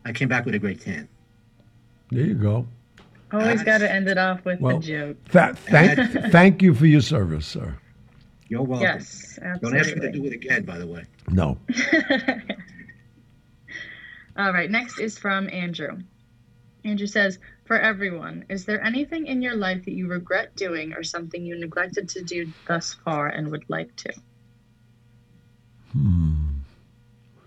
[0.05, 1.09] I came back with a great tan.
[2.11, 2.67] There you go.
[3.33, 5.17] Always got to end it off with Well, a joke.
[5.31, 7.77] Th- thank, thank you for your service, sir.
[8.49, 8.87] You're welcome.
[8.87, 10.21] Yes, Don't ask me to absolutely.
[10.21, 11.05] do it again, by the way.
[11.31, 11.59] No.
[14.39, 15.99] All right, next is from Andrew.
[16.85, 21.03] Andrew says, For everyone, is there anything in your life that you regret doing or
[21.03, 24.13] something you neglected to do thus far and would like to?
[25.93, 26.45] Hmm.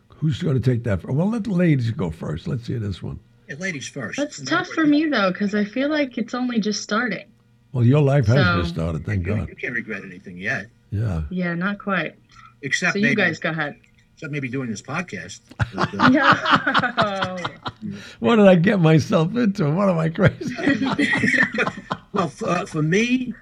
[0.10, 1.04] Who's going to take that?
[1.04, 2.48] Well, let the ladies go first.
[2.48, 3.20] Let's hear this one.
[3.52, 4.18] Yeah, ladies first.
[4.18, 7.26] That's And tough for me, though, because I feel like it's only just starting.
[7.74, 9.06] Well, your life has So- just started.
[9.06, 9.50] Thank You, God.
[9.50, 11.24] you can't regret anything yet, Yeah.
[11.30, 12.16] Yeah, not quite.
[12.62, 13.76] except So maybe, you guys go ahead.
[14.16, 15.40] except maybe doing this podcast.
[17.84, 17.92] No.
[18.20, 19.70] What did I get myself into?
[19.72, 20.56] What am I crazy?
[22.14, 23.34] Well, for, uh, for me,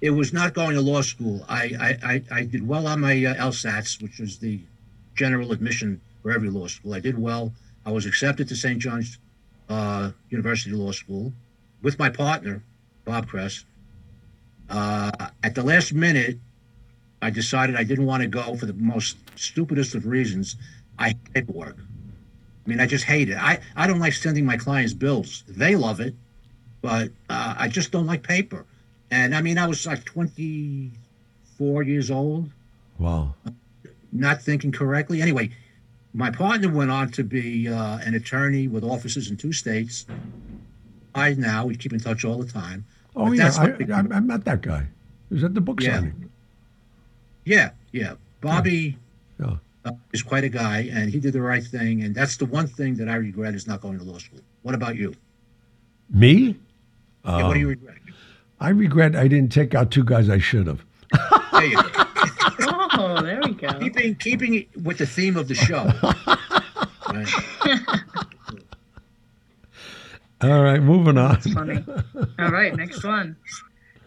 [0.00, 1.44] it was not going to law school.
[1.46, 4.60] I, I, I, I did well on my uh, LSATs, which is the
[5.14, 6.94] general admission for every law school.
[6.94, 7.52] I did well.
[7.84, 8.78] I was accepted to St.
[8.80, 9.18] John's
[9.68, 11.32] uh, University Law School
[11.82, 12.62] with my partner,
[13.04, 13.64] Bob Kress.
[14.68, 15.10] Uh,
[15.42, 16.38] at the last minute,
[17.20, 20.56] I decided I didn't want to go for the most stupidest of reasons.
[20.98, 21.76] I hate paperwork.
[21.78, 23.36] I mean, I just hate it.
[23.36, 25.44] I, I don't like sending my clients bills.
[25.48, 26.14] They love it
[26.84, 28.66] but uh, I just don't like paper.
[29.10, 32.50] And I mean, I was like 24 years old,
[32.98, 33.36] Wow.
[34.12, 35.22] not thinking correctly.
[35.22, 35.48] Anyway,
[36.14, 40.06] my partner went on to be uh, an attorney with offices in two states.
[41.14, 42.84] I now we keep in touch all the time.
[43.16, 43.52] Oh, yeah.
[43.58, 44.86] I, I, I met that guy.
[45.28, 45.96] He was at the book Yeah.
[45.96, 46.30] signing.
[47.44, 48.14] Yeah, yeah.
[48.40, 48.96] Bobby
[49.38, 49.56] Yeah.
[49.84, 52.02] uh, is quite a guy, and he did the right thing.
[52.02, 54.40] And that's the one thing that I regret is not going to law school.
[54.62, 55.14] What about you?
[56.10, 56.56] Me?
[57.24, 57.96] Yeah, what do you Um, regret?
[58.60, 60.84] I regret I didn't take out two guys I should have.
[61.52, 62.03] There you go.
[63.04, 63.78] Oh, there we go.
[63.78, 65.84] keeping keeping it with the theme of the show.
[67.12, 67.28] Right.
[70.42, 71.32] All right, moving on.
[71.34, 71.84] That's funny.
[72.38, 73.36] All right, next one.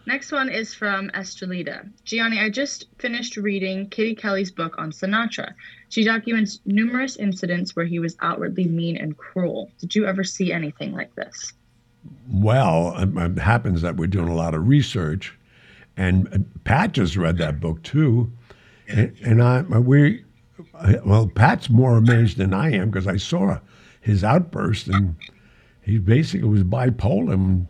[0.06, 1.90] Next one is from Estrelita.
[2.04, 5.52] Gianni, I just finished reading Kitty Kelley's book on Sinatra.
[5.90, 9.70] She documents numerous incidents where he was outwardly mean and cruel.
[9.78, 11.52] Did you ever see anything like this?
[12.30, 15.36] Well, it, it happens that we're doing a lot of research,
[15.96, 18.32] and uh, Pat just read that book too,
[18.88, 20.24] and, I we,
[21.04, 23.58] well, Pat's more amazed than I am because I saw
[24.00, 25.16] his outburst, and
[25.82, 27.68] he basically was bipolar, and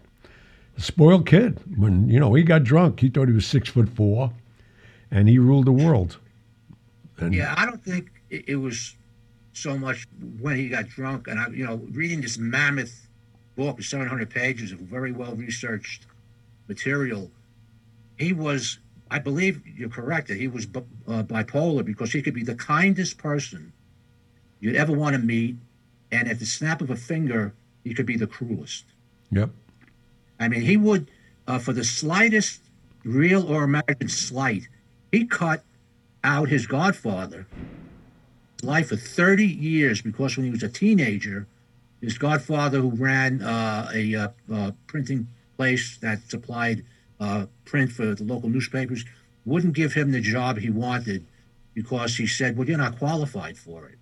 [0.77, 1.61] a spoiled kid.
[1.77, 4.33] When you know he got drunk, he thought he was six foot four,
[5.11, 6.19] and he ruled the world.
[7.19, 8.95] And Yeah, I don't think it was
[9.53, 10.07] so much
[10.41, 13.09] when he got drunk, and I, you know, reading this mammoth
[13.57, 16.07] book, of 700 pages of very well researched
[16.69, 17.31] material.
[18.17, 18.79] He was,
[19.11, 22.55] I believe you're correct that he was bi- uh, bipolar because he could be the
[22.55, 23.73] kindest person
[24.61, 25.57] you'd ever want to meet,
[26.11, 27.55] and at the snap of a finger,
[27.85, 28.85] he could be the cruelest.
[29.31, 29.51] Yep.
[30.41, 31.11] I mean, he would,
[31.47, 32.63] uh, for the slightest
[33.05, 34.69] real or imagined slight,
[35.13, 35.65] he cut
[36.25, 37.47] out his godfather
[38.63, 41.47] life for 30 years because when he was a teenager,
[42.01, 46.85] his godfather, who ran uh, a uh, uh, printing place that supplied
[47.21, 49.05] uh, print for the local newspapers,
[49.45, 51.27] wouldn't give him the job he wanted
[51.75, 53.99] because he said, Well, you're not qualified for it.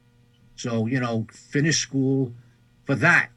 [0.57, 2.33] So, you know, finish school
[2.85, 3.31] for that.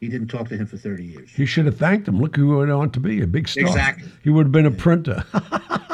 [0.00, 1.30] He didn't talk to him for 30 years.
[1.30, 2.20] He should have thanked him.
[2.20, 3.64] Look who went on to be a big star.
[3.64, 4.08] Exactly.
[4.24, 5.24] He would have been a printer.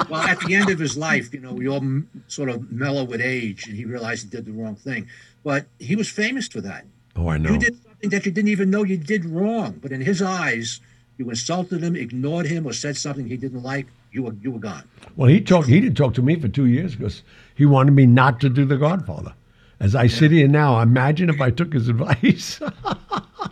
[0.08, 3.04] well, at the end of his life, you know, we all m- sort of mellow
[3.04, 5.08] with age, and he realized he did the wrong thing.
[5.44, 6.86] But he was famous for that.
[7.16, 7.50] oh, I know.
[7.52, 10.80] You did something that you didn't even know you did wrong, but in his eyes,
[11.18, 13.86] you insulted him, ignored him, or said something he didn't like.
[14.12, 14.84] You were you were gone.
[15.16, 15.68] Well, he talked.
[15.68, 17.22] He didn't talk to me for two years because
[17.54, 19.34] he wanted me not to do The Godfather.
[19.80, 22.58] As I sit here now, imagine if I took his advice.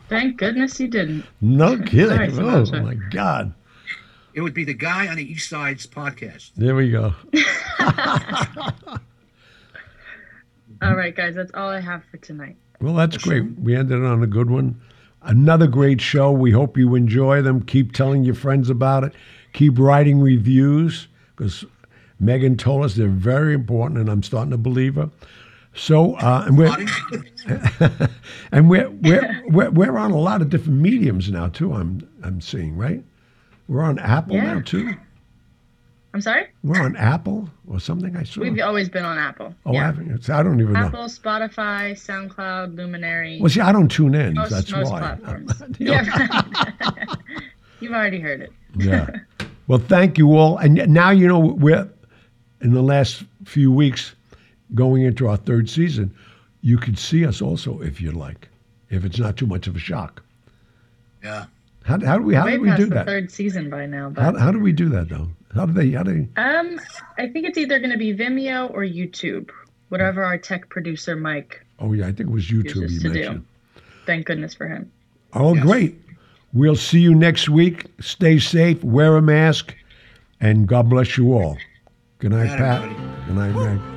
[0.09, 1.25] Thank goodness you didn't.
[1.41, 2.09] no kidding.
[2.09, 2.83] Sorry, oh Sinatra.
[2.83, 3.53] my God.
[4.35, 6.51] It would be the guy on the East Side's podcast.
[6.57, 7.14] There we go.
[10.83, 12.57] All right, guys, that's all I have for tonight.
[12.81, 13.45] Well, that's great.
[13.59, 14.79] We ended on a good one.
[15.27, 16.31] Another great show.
[16.33, 17.61] We hope you enjoy them.
[17.62, 19.12] Keep telling your friends about it.
[19.53, 21.09] Keep writing reviews.
[21.35, 21.64] because
[22.18, 25.11] Megan told us they're very important, and I'm starting to believe her.
[25.74, 26.74] So, uh, and we're
[28.53, 31.72] and we're, we're we're we're on a lot of different mediums now too.
[31.74, 33.05] I'm I'm seeing right.
[33.68, 34.55] We're on Apple Yeah.
[34.55, 34.95] now too.
[36.17, 36.47] I'm sorry.
[36.62, 38.17] We're on Apple or something.
[38.17, 38.41] I saw.
[38.41, 39.55] We've always been on Apple.
[39.67, 39.85] oh, yeah.
[39.85, 40.35] haven't you?
[40.35, 40.87] I don't even know.
[40.87, 43.39] Apple, Spotify, SoundCloud, Luminary.
[43.39, 44.33] Well, see, I don't tune in.
[44.33, 45.01] most, that's most why.
[45.01, 45.62] platforms.
[45.79, 45.93] You know?
[45.93, 47.05] yeah.
[47.81, 48.53] You've already heard it.
[48.79, 49.11] yeah.
[49.69, 50.57] Well, thank you all.
[50.57, 51.87] And now you know we're
[52.62, 54.14] in the last few weeks
[54.75, 56.14] going into our third season.
[56.62, 58.49] You could see us also if you like,
[58.89, 60.23] if it's not too much of a shock.
[61.23, 61.47] Yeah.
[61.83, 63.07] How, how do we how Way do we past do the that?
[63.07, 65.29] third season by now, but How, how do we do that though?
[65.57, 66.79] How do they how do they, um,
[67.19, 69.51] I think it's either going to be Vimeo or YouTube,
[69.89, 71.65] whatever our tech producer Mike.
[71.79, 73.21] Oh yeah, I think it was YouTube Uses you to do.
[73.21, 73.47] mentioned.
[74.07, 74.91] Thank goodness for him.
[75.33, 75.65] Oh Yes.
[75.65, 76.01] great.
[76.53, 77.87] We'll see you next week.
[78.01, 79.75] Stay safe, wear a mask,
[80.41, 81.59] and God bless you all.
[82.19, 82.83] Good night, Pat.
[82.83, 83.27] everybody.
[83.27, 83.96] Good night, Meg.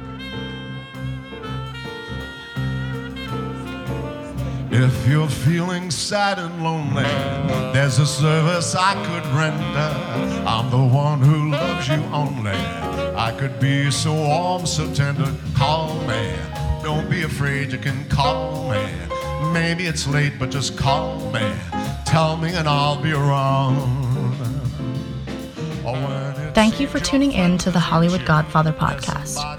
[4.81, 7.03] If you're feeling sad and lonely,
[7.73, 10.45] there's a service I could render.
[10.47, 12.55] I'm the one who loves you only.
[13.13, 15.35] I could be so warm, so tender.
[15.53, 16.33] Call me.
[16.81, 18.81] Don't be afraid, you can call me.
[19.51, 21.51] Maybe it's late, but just call me.
[22.05, 23.75] Tell me and I'll be around.
[25.83, 29.58] Or when it's Thank you for tuning in to the Hollywood Godfather podcast.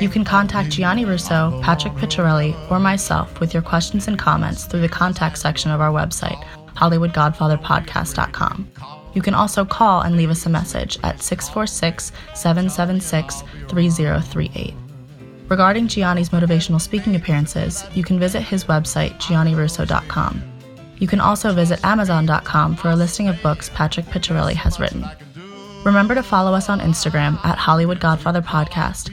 [0.00, 4.82] You can contact Gianni Russo, Patrick Picciarelli, or myself with your questions and comments through
[4.82, 6.40] the contact section of our website,
[6.76, 8.68] HollywoodGodfatherPodcast.com.
[9.14, 14.74] You can also call and leave us a message at 646 776 3038.
[15.48, 20.42] Regarding Gianni's motivational speaking appearances, you can visit his website, giannirusso.com.
[20.98, 25.04] You can also visit Amazon.com for a listing of books Patrick Picciarelli has written.
[25.84, 29.12] Remember to follow us on Instagram at Hollywood Godfather Podcast,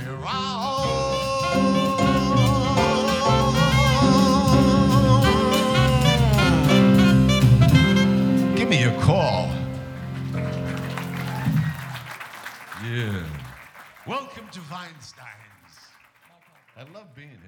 [14.51, 15.75] To Feinstein's.
[16.75, 17.40] I love being